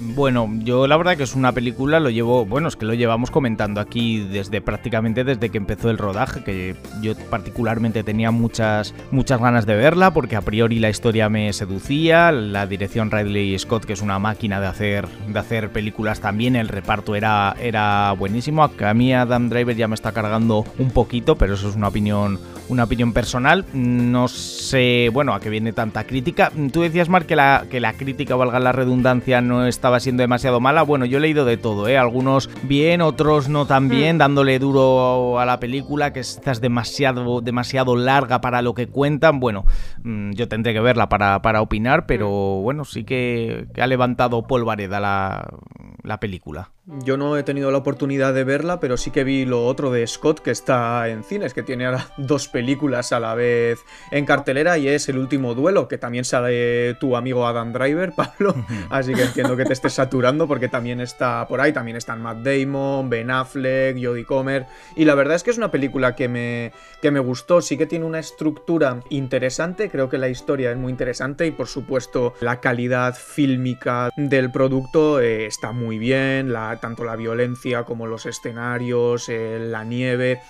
Bueno, 0.00 0.48
yo 0.60 0.86
la 0.86 0.96
verdad 0.96 1.16
que 1.16 1.24
es 1.24 1.34
una 1.34 1.50
película, 1.50 1.98
lo 1.98 2.08
llevo, 2.08 2.46
bueno, 2.46 2.68
es 2.68 2.76
que 2.76 2.86
lo 2.86 2.94
llevamos 2.94 3.32
comentando 3.32 3.80
aquí 3.80 4.20
desde 4.20 4.60
prácticamente 4.60 5.24
desde 5.24 5.48
que 5.50 5.58
empezó 5.58 5.90
el 5.90 5.98
rodaje, 5.98 6.44
que 6.44 6.76
yo 7.02 7.14
particularmente 7.30 8.04
tenía 8.04 8.30
muchas, 8.30 8.94
muchas 9.10 9.40
ganas 9.40 9.66
de 9.66 9.74
verla, 9.74 10.12
porque 10.12 10.36
a 10.36 10.40
priori 10.40 10.78
la 10.78 10.88
historia 10.88 11.28
me 11.28 11.52
seducía, 11.52 12.30
la 12.30 12.66
dirección 12.66 13.10
Ridley 13.10 13.58
Scott, 13.58 13.86
que 13.86 13.92
es 13.92 14.00
una 14.00 14.20
máquina 14.20 14.60
de 14.60 14.68
hacer, 14.68 15.08
de 15.08 15.38
hacer 15.38 15.70
películas 15.70 16.20
también, 16.20 16.54
el 16.54 16.68
reparto 16.68 17.16
era, 17.16 17.56
era 17.60 18.12
buenísimo. 18.12 18.62
A 18.62 18.94
mí 18.94 19.12
Adam 19.12 19.48
Driver 19.48 19.76
ya 19.76 19.88
me 19.88 19.96
está 19.96 20.12
cargando 20.12 20.64
un 20.78 20.90
poquito, 20.92 21.36
pero 21.36 21.54
eso 21.54 21.68
es 21.68 21.74
una 21.74 21.88
opinión, 21.88 22.38
una 22.68 22.84
opinión 22.84 23.12
personal. 23.12 23.64
No 23.72 24.28
sé, 24.28 25.10
bueno, 25.12 25.34
a 25.34 25.40
qué 25.40 25.50
viene 25.50 25.72
tanta 25.72 26.04
crítica. 26.04 26.52
Tú 26.72 26.82
decías, 26.82 27.08
Mark, 27.08 27.26
que 27.26 27.34
la, 27.34 27.64
que 27.68 27.80
la 27.80 27.94
crítica, 27.94 28.36
valga 28.36 28.60
la 28.60 28.70
redundancia, 28.70 29.40
no 29.40 29.66
estaba 29.88 30.00
siendo 30.00 30.20
demasiado 30.20 30.60
mala. 30.60 30.82
Bueno, 30.82 31.06
yo 31.06 31.16
he 31.16 31.20
leído 31.22 31.46
de 31.46 31.56
todo, 31.56 31.88
¿eh? 31.88 31.96
Algunos 31.96 32.50
bien, 32.64 33.00
otros 33.00 33.48
no 33.48 33.64
tan 33.64 33.88
bien, 33.88 34.16
hmm. 34.16 34.18
dándole 34.18 34.58
duro 34.58 35.40
a 35.40 35.46
la 35.46 35.58
película, 35.60 36.12
que 36.12 36.20
es 36.20 36.60
demasiado, 36.60 37.40
demasiado 37.40 37.96
larga 37.96 38.42
para 38.42 38.60
lo 38.60 38.74
que 38.74 38.88
cuentan. 38.88 39.40
Bueno, 39.40 39.64
mm, 40.04 40.32
yo 40.32 40.46
tendré 40.46 40.74
que 40.74 40.80
verla 40.80 41.08
para, 41.08 41.40
para 41.40 41.62
opinar, 41.62 42.04
pero 42.04 42.28
hmm. 42.28 42.62
bueno, 42.64 42.84
sí 42.84 43.04
que, 43.04 43.66
ha 43.80 43.86
levantado 43.86 44.46
polvareda 44.46 45.00
la, 45.00 45.48
la 46.02 46.20
película. 46.20 46.68
Yo 46.90 47.18
no 47.18 47.36
he 47.36 47.42
tenido 47.42 47.70
la 47.70 47.76
oportunidad 47.76 48.32
de 48.32 48.44
verla, 48.44 48.80
pero 48.80 48.96
sí 48.96 49.10
que 49.10 49.22
vi 49.22 49.44
lo 49.44 49.66
otro 49.66 49.90
de 49.90 50.06
Scott 50.06 50.40
que 50.40 50.50
está 50.50 51.06
en 51.08 51.22
cines, 51.22 51.52
que 51.52 51.62
tiene 51.62 51.84
ahora 51.84 52.06
dos 52.16 52.48
películas 52.48 53.12
a 53.12 53.20
la 53.20 53.34
vez 53.34 53.80
en 54.10 54.24
cartelera 54.24 54.78
y 54.78 54.88
es 54.88 55.06
El 55.10 55.18
último 55.18 55.54
duelo, 55.54 55.86
que 55.86 55.98
también 55.98 56.24
sale 56.24 56.94
tu 56.94 57.14
amigo 57.14 57.46
Adam 57.46 57.74
Driver, 57.74 58.12
Pablo. 58.16 58.54
Así 58.88 59.12
que 59.12 59.24
entiendo 59.24 59.54
que 59.54 59.66
te 59.66 59.74
estés 59.74 59.92
saturando 59.92 60.48
porque 60.48 60.68
también 60.68 61.02
está 61.02 61.46
por 61.46 61.60
ahí, 61.60 61.74
también 61.74 61.98
están 61.98 62.22
Matt 62.22 62.38
Damon, 62.38 63.10
Ben 63.10 63.30
Affleck, 63.30 64.02
Jodie 64.02 64.24
Comer. 64.24 64.64
Y 64.96 65.04
la 65.04 65.14
verdad 65.14 65.36
es 65.36 65.42
que 65.42 65.50
es 65.50 65.58
una 65.58 65.70
película 65.70 66.16
que 66.16 66.28
me, 66.28 66.72
que 67.02 67.10
me 67.10 67.20
gustó, 67.20 67.60
sí 67.60 67.76
que 67.76 67.84
tiene 67.84 68.06
una 68.06 68.20
estructura 68.20 69.00
interesante, 69.10 69.90
creo 69.90 70.08
que 70.08 70.16
la 70.16 70.30
historia 70.30 70.70
es 70.70 70.78
muy 70.78 70.90
interesante 70.90 71.46
y 71.46 71.50
por 71.50 71.66
supuesto 71.66 72.32
la 72.40 72.60
calidad 72.60 73.14
fílmica 73.14 74.08
del 74.16 74.50
producto 74.50 75.20
eh, 75.20 75.44
está 75.44 75.72
muy 75.72 75.98
bien, 75.98 76.50
la 76.50 76.77
tanto 76.78 77.04
la 77.04 77.16
violencia 77.16 77.84
como 77.84 78.06
los 78.06 78.26
escenarios, 78.26 79.28
eh, 79.28 79.58
la 79.60 79.84
nieve. 79.84 80.40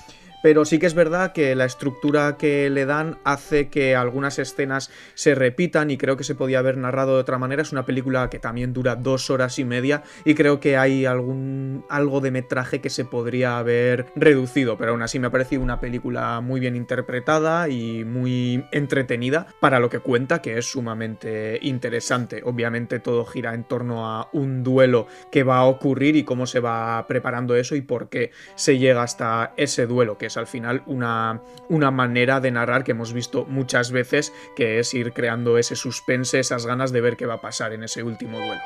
Pero 0.43 0.65
sí 0.65 0.79
que 0.79 0.87
es 0.87 0.95
verdad 0.95 1.33
que 1.33 1.55
la 1.55 1.65
estructura 1.65 2.37
que 2.37 2.71
le 2.71 2.87
dan 2.87 3.19
hace 3.25 3.69
que 3.69 3.97
algunas 3.97 4.39
escenas 4.39 4.91
se 5.15 5.35
repitan 5.35 5.91
y 5.91 5.99
creo 5.99 6.17
que 6.17 6.25
se 6.25 6.35
podía 6.35 6.61
haber 6.61 6.77
narrado 6.77 7.15
de 7.15 7.21
otra 7.21 7.39
manera. 7.39 7.63
Es 7.63 7.73
una 7.73 7.85
película 7.85 8.31
que 8.31 8.39
también 8.39 8.73
dura 8.73 8.97
dos 8.97 9.31
horas 9.31 9.59
y 9.59 9.65
media 9.65 10.03
y 10.25 10.35
creo 10.35 10.61
que 10.61 10.77
hay 10.77 11.07
algún 11.07 11.85
algo 11.89 12.21
de 12.21 12.31
metraje 12.31 12.81
que 12.81 12.91
se 12.91 13.05
podría 13.05 13.59
haber 13.59 14.07
reducido, 14.15 14.77
pero 14.77 14.93
aún 14.93 15.03
así 15.03 15.19
me 15.19 15.27
ha 15.27 15.31
parecido 15.31 15.63
una 15.63 15.81
película 15.81 16.41
muy 16.41 16.61
bien 16.61 16.77
interpretada 16.77 17.69
y 17.69 18.05
muy 18.05 18.65
entretenida 18.73 19.47
para 19.61 19.81
lo 19.81 19.91
que 19.91 20.01
cuenta, 20.01 20.43
que 20.43 20.59
es 20.59 20.67
sumamente 20.67 21.59
interesante. 21.63 22.43
Obviamente 22.45 23.01
todo 23.01 23.25
gira 23.25 23.55
en 23.55 23.65
torno 23.65 24.07
a 24.07 24.29
un 24.33 24.63
duelo 24.63 25.07
que 25.31 25.43
va 25.43 25.59
a 25.59 25.65
ocurrir 25.65 26.17
y 26.17 26.25
cómo 26.25 26.47
se 26.47 26.61
va 26.61 27.07
preparando 27.07 27.57
eso 27.57 27.75
y 27.75 27.81
por 27.81 28.09
qué 28.09 28.31
se 28.55 28.79
llega 28.79 29.03
hasta 29.03 29.53
ese 29.57 29.87
duelo, 29.87 30.19
que 30.19 30.28
es 30.29 30.37
al 30.37 30.47
final 30.47 30.83
una, 30.87 31.43
una 31.69 31.91
manera 31.91 32.41
de 32.41 32.51
narrar 32.51 32.85
que 32.85 32.93
hemos 32.93 33.13
visto 33.13 33.45
muchas 33.47 33.91
veces, 33.91 34.33
que 34.57 34.79
es 34.79 34.95
ir 34.95 35.13
creando 35.13 35.59
ese 35.59 35.77
suspense, 35.77 36.39
esas 36.39 36.65
ganas 36.65 36.93
de 36.93 37.01
ver 37.01 37.17
qué 37.17 37.27
va 37.27 37.35
a 37.35 37.41
pasar 37.41 37.73
en 37.73 37.83
ese 37.83 38.03
último 38.03 38.39
duelo. 38.39 38.63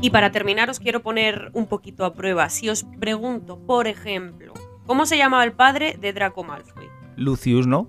Y 0.00 0.10
para 0.10 0.30
terminar 0.30 0.70
os 0.70 0.78
quiero 0.78 1.00
poner 1.02 1.50
un 1.52 1.66
poquito 1.66 2.04
a 2.04 2.14
prueba. 2.14 2.48
Si 2.48 2.68
os 2.68 2.84
pregunto, 3.00 3.58
por 3.58 3.86
ejemplo, 3.86 4.52
¿cómo 4.86 5.06
se 5.06 5.16
llamaba 5.16 5.42
el 5.44 5.52
padre 5.52 5.96
de 5.98 6.12
Draco 6.12 6.44
Malfoy? 6.44 6.88
Lucius, 7.16 7.66
¿no? 7.66 7.88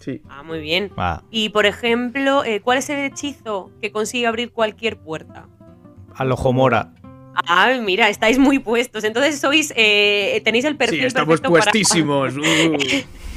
Sí. 0.00 0.22
Ah, 0.28 0.42
muy 0.42 0.60
bien. 0.60 0.90
Ah, 0.96 1.22
Y 1.30 1.50
por 1.50 1.66
ejemplo, 1.66 2.42
eh, 2.44 2.60
¿cuál 2.60 2.78
es 2.78 2.90
el 2.90 2.98
hechizo 2.98 3.70
que 3.80 3.92
consigue 3.92 4.26
abrir 4.26 4.50
cualquier 4.50 4.98
puerta? 4.98 5.48
Al 6.16 6.32
ojo 6.32 6.52
mora. 6.52 6.90
Ah, 7.46 7.72
mira, 7.82 8.08
estáis 8.10 8.38
muy 8.38 8.58
puestos. 8.58 9.04
Entonces 9.04 9.40
sois, 9.40 9.72
eh, 9.76 10.40
tenéis 10.44 10.64
el 10.66 10.76
perfil 10.76 11.00
Sí, 11.00 11.06
estamos 11.06 11.40
perfecto 11.40 11.50
para- 11.52 11.62
puestísimos. 11.72 12.34
Uh. 12.36 12.76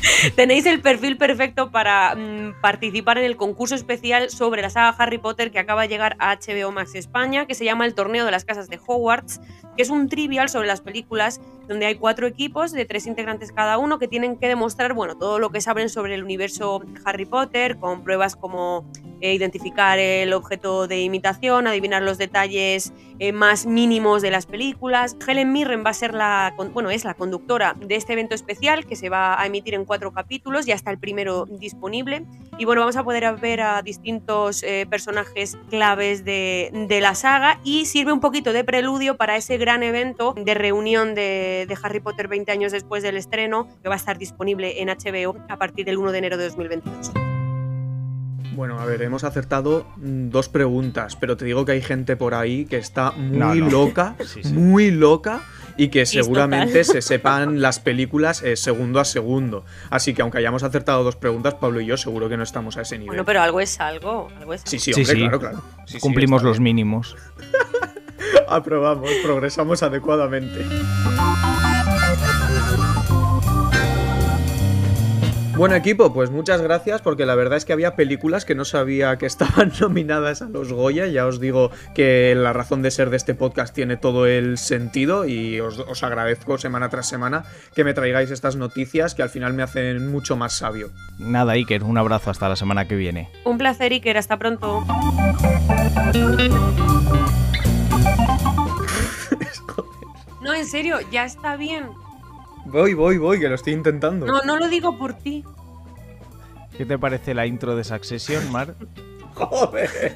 Tenéis 0.35 0.65
el 0.65 0.81
perfil 0.81 1.17
perfecto 1.17 1.71
para 1.71 2.15
mm, 2.15 2.61
participar 2.61 3.17
en 3.17 3.25
el 3.25 3.35
concurso 3.35 3.75
especial 3.75 4.29
sobre 4.29 4.61
la 4.61 4.69
saga 4.69 4.95
Harry 4.97 5.17
Potter 5.17 5.51
que 5.51 5.59
acaba 5.59 5.83
de 5.83 5.87
llegar 5.87 6.15
a 6.19 6.35
HBO 6.35 6.71
Max 6.71 6.95
España, 6.95 7.45
que 7.45 7.55
se 7.55 7.65
llama 7.65 7.85
El 7.85 7.93
Torneo 7.93 8.25
de 8.25 8.31
las 8.31 8.45
Casas 8.45 8.69
de 8.69 8.79
Hogwarts, 8.85 9.41
que 9.75 9.83
es 9.83 9.89
un 9.89 10.09
trivial 10.09 10.49
sobre 10.49 10.67
las 10.67 10.81
películas 10.81 11.41
donde 11.67 11.85
hay 11.85 11.95
cuatro 11.95 12.27
equipos 12.27 12.71
de 12.71 12.85
tres 12.85 13.07
integrantes 13.07 13.51
cada 13.51 13.77
uno 13.77 13.97
que 13.97 14.07
tienen 14.07 14.37
que 14.37 14.47
demostrar 14.47 14.93
bueno, 14.93 15.15
todo 15.17 15.39
lo 15.39 15.49
que 15.49 15.61
saben 15.61 15.89
sobre 15.89 16.15
el 16.15 16.23
universo 16.23 16.83
Harry 17.05 17.25
Potter, 17.25 17.77
con 17.77 18.03
pruebas 18.03 18.35
como 18.35 18.85
eh, 19.21 19.33
identificar 19.33 19.97
el 19.97 20.33
objeto 20.33 20.87
de 20.87 21.01
imitación, 21.01 21.67
adivinar 21.67 22.03
los 22.03 22.17
detalles 22.17 22.93
eh, 23.17 23.31
más 23.31 23.65
mínimos 23.65 24.21
de 24.21 24.29
las 24.29 24.45
películas. 24.45 25.15
Helen 25.25 25.51
Mirren 25.53 25.83
va 25.85 25.91
a 25.91 25.93
ser 25.93 26.13
la, 26.13 26.53
bueno, 26.73 26.89
es 26.91 27.05
la 27.05 27.13
conductora 27.13 27.75
de 27.79 27.95
este 27.95 28.13
evento 28.13 28.35
especial 28.35 28.85
que 28.85 28.95
se 28.95 29.09
va 29.09 29.39
a 29.39 29.45
emitir 29.45 29.73
en 29.73 29.85
cuatro 29.85 29.94
capítulos, 30.13 30.65
ya 30.65 30.75
está 30.75 30.91
el 30.91 30.97
primero 30.99 31.45
disponible. 31.45 32.25
Y 32.57 32.65
bueno, 32.65 32.81
vamos 32.81 32.95
a 32.95 33.03
poder 33.03 33.35
ver 33.37 33.61
a 33.61 33.81
distintos 33.81 34.63
eh, 34.63 34.85
personajes 34.89 35.57
claves 35.69 36.23
de, 36.25 36.71
de 36.87 37.01
la 37.01 37.15
saga 37.15 37.59
y 37.63 37.85
sirve 37.85 38.11
un 38.13 38.19
poquito 38.19 38.53
de 38.53 38.63
preludio 38.63 39.17
para 39.17 39.35
ese 39.37 39.57
gran 39.57 39.83
evento 39.83 40.33
de 40.37 40.53
reunión 40.53 41.15
de, 41.15 41.65
de 41.67 41.77
Harry 41.83 41.99
Potter 41.99 42.27
20 42.27 42.51
años 42.51 42.71
después 42.71 43.03
del 43.03 43.17
estreno, 43.17 43.67
que 43.81 43.89
va 43.89 43.95
a 43.95 43.97
estar 43.97 44.17
disponible 44.17 44.81
en 44.81 44.89
HBO 44.89 45.35
a 45.49 45.57
partir 45.57 45.85
del 45.85 45.97
1 45.97 46.11
de 46.11 46.17
enero 46.17 46.37
de 46.37 46.45
2022. 46.45 47.11
Bueno, 48.55 48.79
a 48.79 48.85
ver, 48.85 49.01
hemos 49.01 49.25
acertado 49.25 49.85
mm, 49.97 50.29
dos 50.29 50.47
preguntas, 50.47 51.17
pero 51.17 51.35
te 51.35 51.43
digo 51.43 51.65
que 51.65 51.73
hay 51.73 51.81
gente 51.81 52.15
por 52.15 52.33
ahí 52.33 52.65
que 52.65 52.77
está 52.77 53.11
muy 53.11 53.37
No, 53.37 53.53
no. 53.55 53.69
loca, 53.69 54.15
Sí, 54.25 54.43
sí. 54.43 54.53
muy 54.53 54.91
loca 54.91 55.41
y 55.77 55.89
que 55.89 56.05
seguramente 56.05 56.83
se 56.83 57.01
sepan 57.01 57.61
las 57.61 57.79
películas 57.79 58.41
eh, 58.43 58.55
segundo 58.55 58.99
a 58.99 59.05
segundo. 59.05 59.65
Así 59.89 60.13
que 60.13 60.21
aunque 60.21 60.37
hayamos 60.37 60.63
acertado 60.63 61.03
dos 61.03 61.15
preguntas, 61.15 61.55
Pablo 61.55 61.81
y 61.81 61.85
yo 61.85 61.97
seguro 61.97 62.29
que 62.29 62.37
no 62.37 62.43
estamos 62.43 62.77
a 62.77 62.81
ese 62.81 62.95
nivel. 62.97 63.07
Bueno, 63.07 63.25
pero 63.25 63.41
algo 63.41 63.59
es 63.59 63.79
algo, 63.79 64.29
algo 64.39 64.53
es 64.53 64.61
Sí, 64.65 64.79
sí, 64.79 64.93
Sí, 64.93 65.01
hombre, 65.01 65.13
sí. 65.15 65.19
claro, 65.21 65.39
claro. 65.39 65.61
Sí, 65.85 65.93
sí, 65.93 65.99
Cumplimos 65.99 66.43
los 66.43 66.57
bien. 66.59 66.63
mínimos. 66.75 67.15
Aprobamos, 68.47 69.09
progresamos 69.23 69.83
adecuadamente. 69.83 70.65
Bueno 75.57 75.75
equipo, 75.75 76.13
pues 76.13 76.31
muchas 76.31 76.61
gracias 76.61 77.01
porque 77.01 77.25
la 77.25 77.33
verdad 77.33 77.57
es 77.57 77.63
que 77.63 77.71
había 77.71 77.95
películas 77.95 78.43
que 78.43 78.55
no 78.55 78.65
sabía 78.65 79.17
que 79.17 79.25
estaban 79.35 79.71
nominadas 79.79 80.41
a 80.41 80.49
los 80.49 80.73
Goya. 80.73 81.07
Ya 81.07 81.25
os 81.25 81.39
digo 81.39 81.71
que 81.93 82.35
la 82.35 82.51
razón 82.51 82.81
de 82.81 82.91
ser 82.91 83.09
de 83.09 83.15
este 83.15 83.35
podcast 83.35 83.73
tiene 83.73 83.95
todo 83.95 84.25
el 84.25 84.57
sentido 84.57 85.25
y 85.25 85.61
os, 85.61 85.79
os 85.79 86.03
agradezco 86.03 86.57
semana 86.57 86.89
tras 86.89 87.07
semana 87.07 87.45
que 87.73 87.85
me 87.85 87.93
traigáis 87.93 88.31
estas 88.31 88.57
noticias 88.57 89.15
que 89.15 89.23
al 89.23 89.29
final 89.29 89.53
me 89.53 89.63
hacen 89.63 90.11
mucho 90.11 90.35
más 90.35 90.53
sabio. 90.53 90.89
Nada, 91.19 91.53
Iker, 91.53 91.83
un 91.83 91.97
abrazo 91.97 92.31
hasta 92.31 92.49
la 92.49 92.57
semana 92.57 92.85
que 92.85 92.95
viene. 92.95 93.29
Un 93.45 93.57
placer, 93.57 93.93
Iker, 93.93 94.17
hasta 94.17 94.37
pronto. 94.37 94.85
No, 100.41 100.53
en 100.53 100.67
serio, 100.67 100.99
ya 101.11 101.25
está 101.25 101.55
bien. 101.55 101.87
Voy, 102.65 102.93
voy, 102.93 103.17
voy, 103.17 103.39
que 103.39 103.47
lo 103.47 103.55
estoy 103.55 103.73
intentando. 103.73 104.25
No, 104.25 104.41
no 104.43 104.57
lo 104.57 104.67
digo 104.67 104.97
por 104.97 105.13
ti. 105.13 105.43
¿Qué 106.77 106.85
te 106.85 106.97
parece 106.99 107.33
la 107.33 107.45
intro 107.45 107.75
de 107.75 107.83
Succession, 107.83 108.51
Mar? 108.51 108.75
Joder. 109.35 110.15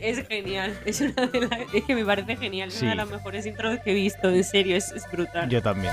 Es 0.00 0.26
genial. 0.28 0.78
Es 0.84 1.00
una 1.00 1.26
de 1.26 1.40
las. 1.42 1.60
Es 1.74 1.84
que 1.84 1.94
me 1.94 2.04
parece 2.04 2.36
genial. 2.36 2.68
Es 2.68 2.74
Sí. 2.74 2.84
una 2.84 2.90
de 2.92 2.96
las 2.96 3.10
mejores 3.10 3.46
intros 3.46 3.78
que 3.84 3.90
he 3.92 3.94
visto. 3.94 4.28
En 4.30 4.44
serio, 4.44 4.76
es, 4.76 4.90
es 4.92 5.04
brutal. 5.10 5.48
Yo 5.48 5.62
también. 5.62 5.92